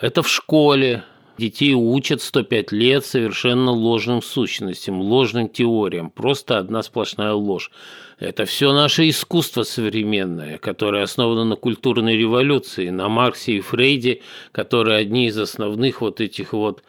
Это 0.00 0.22
в 0.22 0.28
школе. 0.28 1.04
Детей 1.38 1.72
учат 1.72 2.20
105 2.20 2.72
лет 2.72 3.04
совершенно 3.06 3.70
ложным 3.70 4.20
сущностям, 4.20 5.00
ложным 5.00 5.48
теориям. 5.48 6.10
Просто 6.10 6.58
одна 6.58 6.82
сплошная 6.82 7.32
ложь. 7.32 7.70
Это 8.18 8.44
все 8.44 8.74
наше 8.74 9.08
искусство 9.08 9.62
современное, 9.62 10.58
которое 10.58 11.02
основано 11.02 11.44
на 11.44 11.56
культурной 11.56 12.16
революции, 12.18 12.90
на 12.90 13.08
Марксе 13.08 13.52
и 13.52 13.60
Фрейде, 13.60 14.20
которые 14.52 14.98
одни 14.98 15.28
из 15.28 15.38
основных 15.38 16.02
вот 16.02 16.20
этих 16.20 16.52
вот 16.52 16.82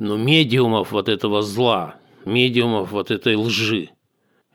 ну, 0.00 0.16
медиумов 0.16 0.92
вот 0.92 1.10
этого 1.10 1.42
зла, 1.42 1.96
медиумов 2.24 2.90
вот 2.90 3.10
этой 3.10 3.36
лжи. 3.36 3.90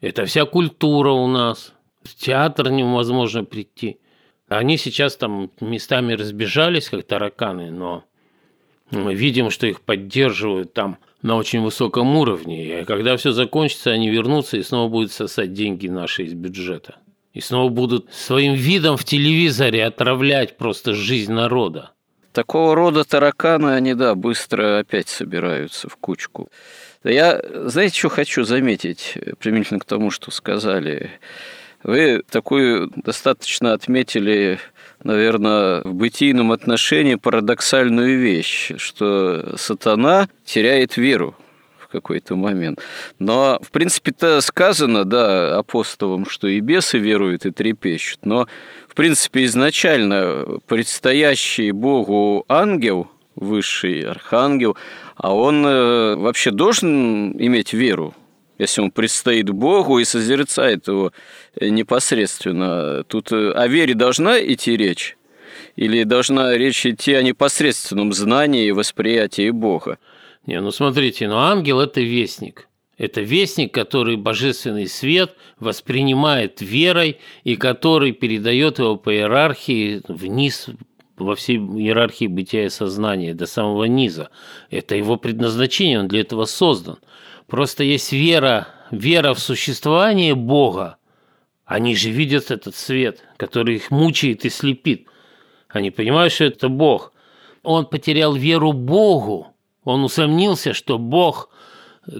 Это 0.02 0.26
вся 0.26 0.46
культура 0.46 1.12
у 1.12 1.28
нас. 1.28 1.74
В 2.02 2.16
театр 2.16 2.72
невозможно 2.72 3.43
прийти. 3.43 4.00
Они 4.48 4.78
сейчас 4.78 5.16
там 5.16 5.52
местами 5.62 6.14
разбежались, 6.14 6.89
как 6.89 7.04
тараканы, 7.04 7.70
но 7.70 8.06
мы 8.89 9.14
видим, 9.14 9.52
что 9.52 9.68
их 9.68 9.82
поддерживают 9.82 10.74
там 10.74 10.98
на 11.22 11.36
очень 11.36 11.62
высоком 11.62 12.16
уровне. 12.16 12.82
И 12.82 12.86
когда 12.86 13.16
все 13.16 13.32
закончится, 13.32 13.91
они 13.91 14.10
вернутся 14.10 14.58
и 14.58 14.64
снова 14.64 14.89
будут 14.89 15.12
сосать 15.12 15.54
деньги 15.54 15.88
наши 15.88 16.24
из 16.24 16.34
бюджета. 16.34 16.96
И 17.34 17.39
снова 17.39 17.70
будут 17.70 18.12
своим 18.12 18.54
видом 18.56 18.98
в 18.98 19.04
телевизоре 19.04 19.86
отравлять 19.86 20.58
просто 20.58 20.96
жизнь 20.96 21.34
народа. 21.34 21.91
Такого 22.36 22.75
рода 22.75 23.05
тараканы, 23.05 23.75
они, 23.75 23.93
да, 23.93 24.13
быстро 24.13 24.79
опять 24.79 25.07
собираются 25.07 25.88
в 25.88 25.95
кучку. 25.95 26.49
Я, 27.05 27.41
знаете, 27.63 27.97
что 27.97 28.09
хочу 28.09 28.43
заметить, 28.43 29.13
э, 29.15 29.36
применительно 29.39 29.79
к 29.79 29.86
тому, 29.86 30.11
что 30.11 30.31
сказали. 30.31 31.11
Вы 31.81 32.23
такую 32.29 32.91
достаточно 32.93 33.71
отметили, 33.71 34.59
наверное, 35.01 35.81
в 35.83 35.93
бытийном 35.93 36.51
отношении 36.51 37.15
парадоксальную 37.15 38.19
вещь, 38.19 38.73
что 38.75 39.55
сатана 39.55 40.27
теряет 40.43 40.97
веру 40.97 41.38
какой-то 41.96 42.36
момент. 42.36 42.80
Но, 43.20 43.60
в 43.62 43.72
принципе-то 43.72 44.41
сказано, 44.41 45.06
да, 45.06 45.58
апостолам, 45.58 46.26
что 46.28 46.48
и 46.48 46.60
бесы 46.60 46.98
веруют 46.98 47.46
и 47.46 47.52
трепещут, 47.52 48.26
но, 48.26 48.48
в 48.88 48.96
принципе, 48.96 49.46
изначально 49.46 50.60
предстоящий 50.68 51.72
Богу 51.72 52.46
ангел– 52.48 53.10
высший 53.36 54.02
архангел, 54.02 54.78
а 55.16 55.34
он 55.34 55.66
э, 55.66 56.16
вообще 56.16 56.52
должен 56.52 57.32
иметь 57.32 57.74
веру, 57.74 58.16
если 58.58 58.82
он 58.82 58.91
предстоит 58.91 59.50
Богу 59.50 60.00
и 60.00 60.06
созерцает 60.06 60.88
его 60.88 61.12
э, 61.56 61.70
непосредственно. 61.70 63.04
Тут 63.04 63.32
э, 63.32 63.52
о 63.52 63.68
вере 63.68 63.93
должна 63.93 64.39
идти 64.39 64.76
речь? 64.78 65.18
Или 65.76 66.04
должна 66.04 66.58
речь 66.58 66.86
идти 66.86 67.14
о 67.14 67.22
непосредственном 67.22 68.14
знании 68.14 68.68
и 68.68 68.72
восприятии 68.72 69.50
Бога? 69.50 69.98
Не, 70.46 70.62
ну 70.62 70.72
смотрите, 70.72 71.28
ну 71.28 71.38
ангел– 71.38 71.80
это 71.82 72.02
вестник. 72.02 72.68
Это 72.98 73.22
вестник, 73.22 73.74
который 73.74 74.16
божественный 74.16 74.88
свет 74.88 75.36
воспринимает 75.60 76.62
верой 76.62 77.20
и 77.43 77.56
который 77.58 78.14
передает 78.14 78.80
его 78.80 78.96
по 78.96 79.14
иерархии 79.14 80.02
вниз 80.08 80.70
во 81.18 81.36
всей 81.36 81.58
иерархии 81.58 82.28
бытия 82.28 82.66
и 82.66 82.70
сознания 82.70 83.34
до 83.34 83.48
самого 83.48 83.86
низа. 83.86 84.30
Это 84.70 84.96
его 84.96 85.18
предназначение, 85.18 86.00
он 86.00 86.08
для 86.08 86.22
этого 86.22 86.46
создан. 86.46 86.98
Просто 87.48 87.84
есть 87.84 88.12
вера, 88.12 88.68
вера 88.91 89.34
в 89.34 89.39
существование 89.39 90.36
Бога. 90.36 90.98
Они 91.66 91.96
же 91.96 92.12
видят 92.12 92.52
этот 92.52 92.76
свет, 92.76 93.24
который 93.38 93.76
их 93.76 93.91
мучает 93.91 94.46
и 94.46 94.50
слепит. 94.50 95.08
Они 95.68 95.91
понимают, 95.91 96.32
что 96.32 96.46
это 96.46 96.70
Бог. 96.70 97.12
Он 97.64 97.86
потерял 97.86 98.34
веру 98.36 98.72
Богу. 98.72 99.55
Он 99.86 100.03
усомнился, 100.03 100.73
что 100.73 100.97
Бог, 100.97 101.49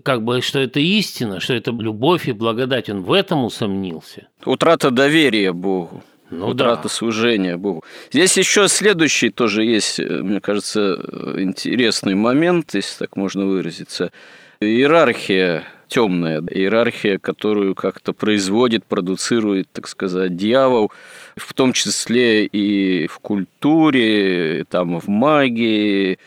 как 0.04 0.24
бы, 0.24 0.42
что 0.42 0.60
это 0.60 0.80
истина, 0.80 1.40
что 1.40 1.54
это 1.54 1.72
любовь 1.72 2.28
и 2.30 2.32
благодать. 2.32 2.90
Он 2.90 3.02
в 3.02 3.12
этом 3.12 3.44
усомнился. 3.44 4.28
Утрата 4.46 4.92
доверия 4.92 5.52
Богу. 5.52 6.04
Ну, 6.32 6.48
утрата 6.48 6.84
да. 6.84 6.90
служения 6.90 7.58
Богу. 7.58 7.84
Здесь 8.12 8.38
еще 8.38 8.68
следующий 8.68 9.30
тоже 9.30 9.64
есть, 9.64 10.00
э, 10.00 10.04
мне 10.04 10.42
кажется, 10.42 11.00
интересный 11.38 12.16
момент, 12.16 12.74
если 12.74 13.00
так 13.00 13.16
можно 13.16 13.46
выразиться. 13.46 14.12
Иерархия 14.60 15.66
темная, 15.88 16.42
иерархия, 16.42 17.20
которую 17.20 17.76
как-то 17.76 18.14
производит, 18.14 18.86
продуцирует, 18.86 19.68
так 19.72 19.88
сказать, 19.88 20.36
дьявол, 20.36 20.92
в 21.36 21.54
том 21.54 21.74
числе 21.74 22.46
и 22.46 23.08
в 23.08 23.20
культуре, 23.20 24.66
там, 24.70 25.00
в 25.00 25.08
магии, 25.08 26.18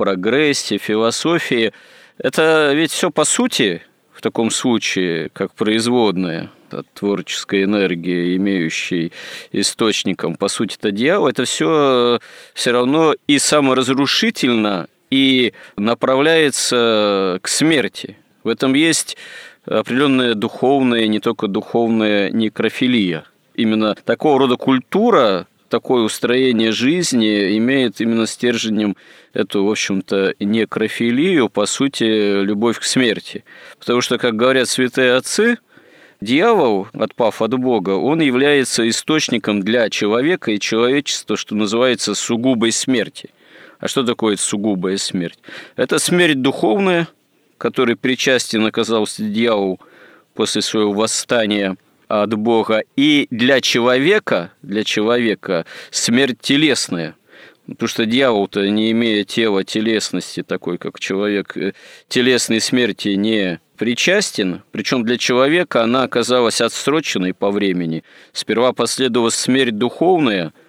прогрессе, 0.00 0.78
философии. 0.78 1.74
Это 2.16 2.72
ведь 2.72 2.90
все 2.90 3.10
по 3.10 3.24
сути 3.26 3.82
в 4.14 4.22
таком 4.22 4.50
случае, 4.50 5.28
как 5.34 5.52
производное 5.52 6.50
от 6.70 6.90
творческой 6.94 7.64
энергии, 7.64 8.34
имеющей 8.36 9.12
источником, 9.52 10.36
по 10.36 10.48
сути, 10.48 10.78
это 10.78 10.90
дьявол, 10.90 11.28
это 11.28 11.44
все 11.44 12.18
все 12.54 12.70
равно 12.70 13.14
и 13.26 13.38
саморазрушительно, 13.38 14.88
и 15.10 15.52
направляется 15.76 17.38
к 17.42 17.48
смерти. 17.48 18.16
В 18.42 18.48
этом 18.48 18.72
есть 18.72 19.18
определенная 19.66 20.32
духовная, 20.32 21.08
не 21.08 21.20
только 21.20 21.46
духовная 21.46 22.30
некрофилия. 22.30 23.24
Именно 23.54 23.94
такого 23.96 24.38
рода 24.38 24.56
культура, 24.56 25.46
такое 25.70 26.02
устроение 26.02 26.72
жизни 26.72 27.56
имеет 27.56 28.00
именно 28.00 28.26
стержнем 28.26 28.96
эту, 29.32 29.64
в 29.64 29.70
общем-то, 29.70 30.34
некрофилию, 30.40 31.48
по 31.48 31.64
сути, 31.64 32.42
любовь 32.42 32.78
к 32.78 32.82
смерти. 32.82 33.44
Потому 33.78 34.02
что, 34.02 34.18
как 34.18 34.36
говорят 34.36 34.68
святые 34.68 35.14
отцы, 35.14 35.58
Дьявол, 36.20 36.86
отпав 36.92 37.40
от 37.40 37.54
Бога, 37.58 37.92
он 37.92 38.20
является 38.20 38.86
источником 38.86 39.62
для 39.62 39.88
человека 39.88 40.50
и 40.50 40.60
человечества, 40.60 41.34
что 41.38 41.54
называется, 41.54 42.14
сугубой 42.14 42.72
смерти. 42.72 43.30
А 43.78 43.88
что 43.88 44.02
такое 44.02 44.36
сугубая 44.36 44.98
смерть? 44.98 45.38
Это 45.76 45.98
смерть 45.98 46.42
духовная, 46.42 47.08
которой 47.56 47.96
причастен 47.96 48.66
оказался 48.66 49.22
дьявол 49.22 49.80
после 50.34 50.60
своего 50.60 50.92
восстания 50.92 51.78
от 52.10 52.34
Бога, 52.34 52.82
и 52.96 53.26
для 53.30 53.60
человека, 53.60 54.52
для 54.62 54.84
человека 54.84 55.64
смерть 55.90 56.38
телесная, 56.40 57.14
Потому 57.66 57.88
что 57.88 58.04
дьявол-то, 58.04 58.68
не 58.68 58.90
имея 58.90 59.22
тела 59.22 59.62
телесности, 59.62 60.42
такой 60.42 60.76
как 60.76 60.98
человек, 60.98 61.56
э, 61.56 61.72
телесной 62.08 62.60
смерти 62.60 63.10
не 63.10 63.60
причастен, 63.76 64.62
причем 64.72 65.04
для 65.04 65.16
человека 65.18 65.84
она 65.84 66.02
оказалась 66.02 66.60
отсроченной 66.60 67.32
по 67.32 67.52
времени. 67.52 68.02
Сперва 68.32 68.72
последовала 68.72 69.30
смерть 69.30 69.78
духовная– 69.78 70.52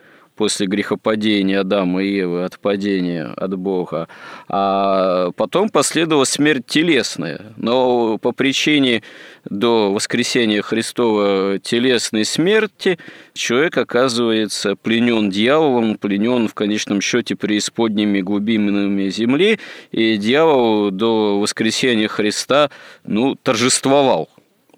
после 0.41 0.65
грехопадения 0.65 1.59
Адама 1.59 2.01
и 2.01 2.15
Евы, 2.15 2.43
от 2.43 2.57
падения 2.57 3.25
от 3.25 3.55
Бога. 3.59 4.07
А 4.49 5.29
потом 5.35 5.69
последовала 5.69 6.23
смерть 6.23 6.65
телесная. 6.65 7.53
Но 7.57 8.17
по 8.17 8.31
причине 8.31 9.03
до 9.45 9.93
воскресения 9.93 10.63
Христова 10.63 11.59
телесной 11.59 12.25
смерти 12.25 12.97
человек 13.35 13.77
оказывается 13.77 14.75
пленен 14.75 15.29
дьяволом, 15.29 15.95
пленен 15.95 16.47
в 16.47 16.55
конечном 16.55 17.01
счете 17.01 17.35
преисподними 17.35 18.21
глубинами 18.21 19.09
земли, 19.09 19.59
и 19.91 20.17
дьявол 20.17 20.89
до 20.89 21.39
воскресения 21.39 22.07
Христа 22.07 22.71
ну, 23.03 23.35
торжествовал 23.35 24.27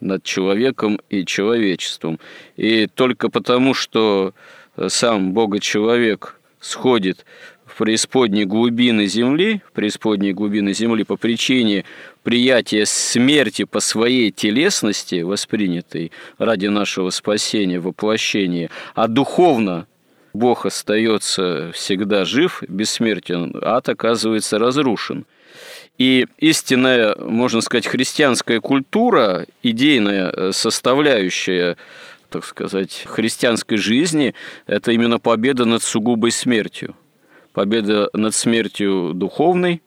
над 0.02 0.24
человеком 0.24 1.00
и 1.10 1.26
человечеством. 1.26 2.20
И 2.58 2.88
только 2.88 3.30
потому, 3.30 3.74
что 3.74 4.34
сам 4.88 5.34
Бога-человек 5.34 6.40
сходит 6.60 7.26
в 7.66 7.78
преисподней 7.78 8.46
глубины 8.46 9.08
земли, 9.08 9.62
в 9.68 9.72
преисподней 9.72 10.34
глубины 10.34 10.74
земли 10.74 11.04
по 11.04 11.18
причине 11.18 11.86
приятия 12.22 12.86
смерти 12.86 13.64
по 13.64 13.80
своей 13.80 14.32
телесности, 14.32 15.22
воспринятой 15.22 16.12
ради 16.38 16.68
нашего 16.68 17.10
спасения, 17.10 17.80
воплощения, 17.80 18.70
а 18.96 19.08
духовно 19.08 19.88
Бог 20.34 20.66
остается 20.66 21.72
всегда 21.74 22.26
жив, 22.26 22.64
бессмертен, 22.68 23.56
ад 23.62 23.90
оказывается 23.90 24.58
разрушен. 24.58 25.26
И 26.00 26.26
истинная, 26.40 27.16
можно 27.16 27.62
сказать, 27.62 27.86
христианская 27.86 28.60
культура, 28.60 29.46
идейная 29.62 30.52
составляющая 30.52 31.78
так 32.34 32.46
сказать, 32.46 33.04
христианской 33.06 33.78
жизни, 33.78 34.34
это 34.66 34.92
именно 34.92 35.20
победа 35.20 35.66
над 35.66 35.84
сугубой 35.84 36.32
смертью. 36.32 36.96
Победа 37.54 38.10
над 38.14 38.34
смертью 38.34 39.12
духовной, 39.14 39.84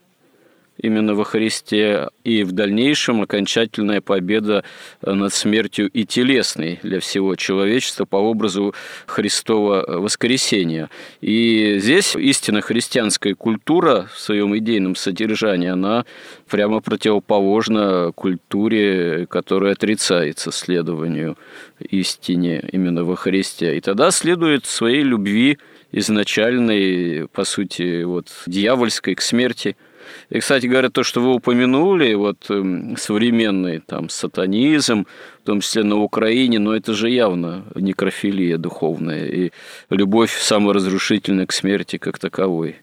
именно 0.78 1.14
во 1.14 1.24
Христе, 1.24 2.08
и 2.24 2.42
в 2.42 2.52
дальнейшем 2.52 3.22
окончательная 3.22 4.00
победа 4.00 4.64
над 5.02 5.32
смертью 5.32 5.88
и 5.88 6.04
телесной 6.04 6.78
для 6.82 7.00
всего 7.00 7.34
человечества 7.34 8.04
по 8.04 8.16
образу 8.16 8.74
Христова 9.06 9.84
воскресения. 9.86 10.90
И 11.20 11.76
здесь 11.78 12.14
истинно 12.16 12.60
христианская 12.60 13.34
культура 13.34 14.08
в 14.12 14.18
своем 14.18 14.56
идейном 14.56 14.96
содержании, 14.96 15.68
она 15.68 16.04
прямо 16.48 16.80
противоположна 16.80 18.12
культуре, 18.14 19.26
которая 19.28 19.72
отрицается 19.72 20.52
следованию 20.52 21.36
истине 21.78 22.68
именно 22.72 23.04
во 23.04 23.16
Христе. 23.16 23.76
И 23.76 23.80
тогда 23.80 24.10
следует 24.10 24.66
своей 24.66 25.02
любви 25.02 25.58
изначальной, 25.92 27.28
по 27.28 27.44
сути, 27.44 28.02
вот, 28.02 28.28
дьявольской 28.46 29.14
к 29.14 29.22
смерти– 29.22 29.76
и, 30.30 30.40
кстати 30.40 30.66
говоря, 30.66 30.90
то, 30.90 31.02
что 31.02 31.20
вы 31.20 31.34
упомянули, 31.34 32.14
вот 32.14 32.46
эм, 32.50 32.96
современный 32.96 33.80
там 33.80 34.08
сатанизм, 34.08 35.06
в 35.42 35.46
том 35.46 35.60
числе 35.60 35.82
на 35.82 35.96
Украине, 35.96 36.58
но 36.58 36.74
это 36.74 36.94
же 36.94 37.08
явно 37.10 37.64
некрофилия 37.74 38.58
духовная 38.58 39.26
и 39.26 39.52
любовь 39.90 40.36
саморазрушительная 40.36 41.46
к 41.46 41.52
смерти 41.52 41.98
как 41.98 42.18
таковой, 42.18 42.76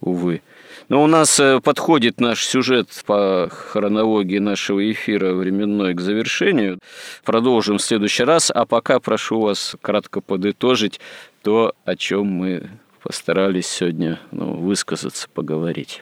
увы. 0.00 0.42
Но 0.88 1.02
у 1.02 1.06
нас 1.06 1.38
э, 1.38 1.60
подходит 1.60 2.18
наш 2.18 2.44
сюжет 2.46 2.88
по 3.04 3.48
хронологии 3.50 4.38
нашего 4.38 4.90
эфира 4.90 5.34
временной 5.34 5.92
к 5.92 6.00
завершению. 6.00 6.78
Продолжим 7.24 7.76
в 7.76 7.82
следующий 7.82 8.24
раз, 8.24 8.50
а 8.54 8.64
пока 8.64 8.98
прошу 8.98 9.40
вас 9.40 9.76
кратко 9.82 10.22
подытожить 10.22 10.98
то, 11.42 11.74
о 11.84 11.94
чем 11.94 12.26
мы 12.26 12.70
постарались 13.02 13.66
сегодня 13.66 14.18
ну, 14.32 14.54
высказаться, 14.54 15.28
поговорить. 15.32 16.00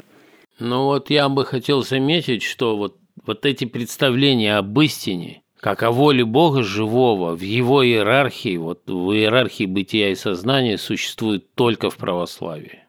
Ну 0.59 0.84
вот 0.84 1.11
я 1.11 1.28
бы 1.28 1.44
хотел 1.44 1.82
заметить, 1.82 2.42
что 2.42 2.76
вот, 2.76 2.96
вот 3.26 3.44
эти 3.44 3.66
представления 3.66 4.57
об 4.57 4.78
истине, 4.80 5.42
как 5.61 5.82
о 5.82 5.90
воле 5.90 6.24
Бога 6.24 6.62
живого 6.62 7.36
в 7.36 7.42
его 7.42 7.84
иерархии, 7.84 8.57
вот 8.57 8.88
в 8.88 9.12
иерархии 9.12 9.66
бытия 9.66 10.11
и 10.11 10.14
сознания 10.14 10.78
существует 10.78 11.54
только 11.54 11.90
в 11.90 11.96
православии. 11.96 12.80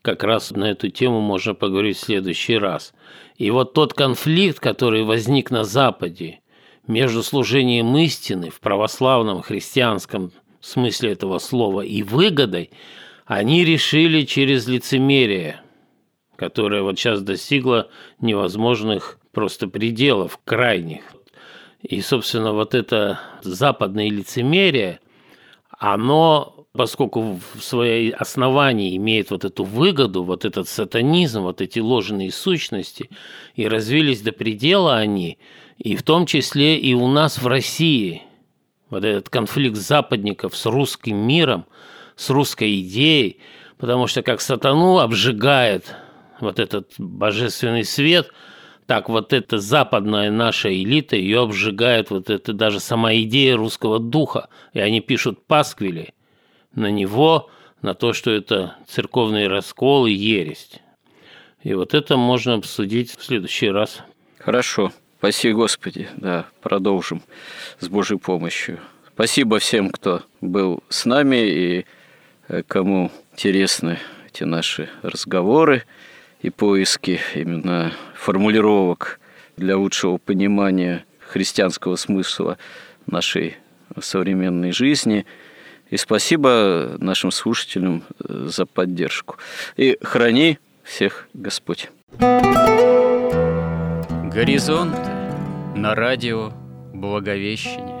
Как 0.00 0.24
раз 0.24 0.50
на 0.50 0.70
эту 0.70 0.88
тему 0.88 1.20
можно 1.20 1.52
поговорить 1.52 1.98
в 1.98 2.00
следующий 2.00 2.56
раз. 2.56 2.94
И 3.36 3.50
вот 3.50 3.74
тот 3.74 3.92
конфликт, 3.92 4.58
который 4.58 5.02
возник 5.02 5.50
на 5.50 5.64
Западе 5.64 6.40
между 6.86 7.22
служением 7.22 7.94
истины 7.98 8.48
в 8.48 8.60
православном 8.60 9.42
христианском 9.42 10.32
смысле 10.62 11.12
этого 11.12 11.38
слова 11.38 11.82
и 11.82 12.02
выгодой, 12.02 12.70
они 13.26 13.62
решили 13.66 14.24
через 14.24 14.66
лицемерие– 14.66 15.60
которая 16.40 16.80
вот 16.80 16.98
сейчас 16.98 17.20
достигла 17.20 17.88
невозможных 18.18 19.18
просто 19.30 19.68
пределов, 19.68 20.40
крайних. 20.42 21.02
И, 21.82 22.00
собственно, 22.00 22.54
вот 22.54 22.74
это 22.74 23.20
западное 23.42 24.08
лицемерие, 24.08 25.00
оно, 25.78 26.66
поскольку 26.72 27.38
в 27.54 27.62
своей 27.62 28.10
основании 28.10 28.96
имеет 28.96 29.30
вот 29.30 29.44
эту 29.44 29.64
выгоду, 29.64 30.22
вот 30.22 30.46
этот 30.46 30.66
сатанизм, 30.66 31.42
вот 31.42 31.60
эти 31.60 31.78
ложные 31.78 32.32
сущности, 32.32 33.10
и 33.54 33.68
развились 33.68 34.22
до 34.22 34.32
предела 34.32 34.96
они, 34.96 35.36
и 35.76 35.94
в 35.94 36.02
том 36.02 36.24
числе 36.24 36.78
и 36.78 36.94
у 36.94 37.06
нас 37.06 37.36
в 37.36 37.46
России. 37.46 38.22
Вот 38.88 39.04
этот 39.04 39.28
конфликт 39.28 39.76
западников 39.76 40.56
с 40.56 40.64
русским 40.64 41.18
миром, 41.18 41.66
с 42.16 42.30
русской 42.30 42.80
идеей, 42.80 43.40
потому 43.76 44.06
что 44.06 44.22
как 44.22 44.40
сатану 44.40 45.00
обжигает 45.00 45.94
вот 46.40 46.58
этот 46.58 46.92
божественный 46.98 47.84
свет, 47.84 48.30
так 48.86 49.08
вот 49.08 49.32
эта 49.32 49.58
западная 49.58 50.30
наша 50.30 50.72
элита 50.74 51.16
ее 51.16 51.42
обжигает, 51.42 52.10
вот 52.10 52.28
это 52.28 52.52
даже 52.52 52.80
сама 52.80 53.14
идея 53.14 53.56
русского 53.56 54.00
духа. 54.00 54.48
И 54.72 54.80
они 54.80 55.00
пишут 55.00 55.46
пасквили 55.46 56.12
на 56.74 56.90
него, 56.90 57.50
на 57.82 57.94
то, 57.94 58.12
что 58.12 58.30
это 58.30 58.76
церковный 58.88 59.46
раскол 59.46 60.06
и 60.06 60.12
ересь. 60.12 60.80
И 61.62 61.74
вот 61.74 61.94
это 61.94 62.16
можно 62.16 62.54
обсудить 62.54 63.16
в 63.16 63.22
следующий 63.22 63.70
раз. 63.70 64.02
Хорошо. 64.38 64.92
Спасибо, 65.18 65.58
Господи. 65.58 66.08
Да, 66.16 66.46
продолжим 66.62 67.22
с 67.78 67.88
Божьей 67.88 68.18
помощью. 68.18 68.80
Спасибо 69.14 69.58
всем, 69.58 69.90
кто 69.90 70.22
был 70.40 70.82
с 70.88 71.04
нами 71.04 71.36
и 71.36 71.86
э, 72.48 72.62
кому 72.62 73.12
интересны 73.32 73.98
эти 74.26 74.44
наши 74.44 74.88
разговоры 75.02 75.84
и 76.42 76.50
поиски 76.50 77.20
именно 77.34 77.92
формулировок 78.14 79.20
для 79.56 79.76
лучшего 79.76 80.16
понимания 80.18 81.04
христианского 81.20 81.96
смысла 81.96 82.58
нашей 83.06 83.56
современной 84.00 84.72
жизни. 84.72 85.26
И 85.90 85.96
спасибо 85.96 86.96
нашим 86.98 87.30
слушателям 87.30 88.04
э, 88.24 88.46
за 88.46 88.64
поддержку. 88.64 89.36
И 89.76 89.98
храни 90.02 90.58
всех 90.84 91.28
Господь. 91.34 91.90
Горизонт 94.32 94.96
на 95.74 95.94
радио 95.94 96.52
Благовещение. 96.92 98.00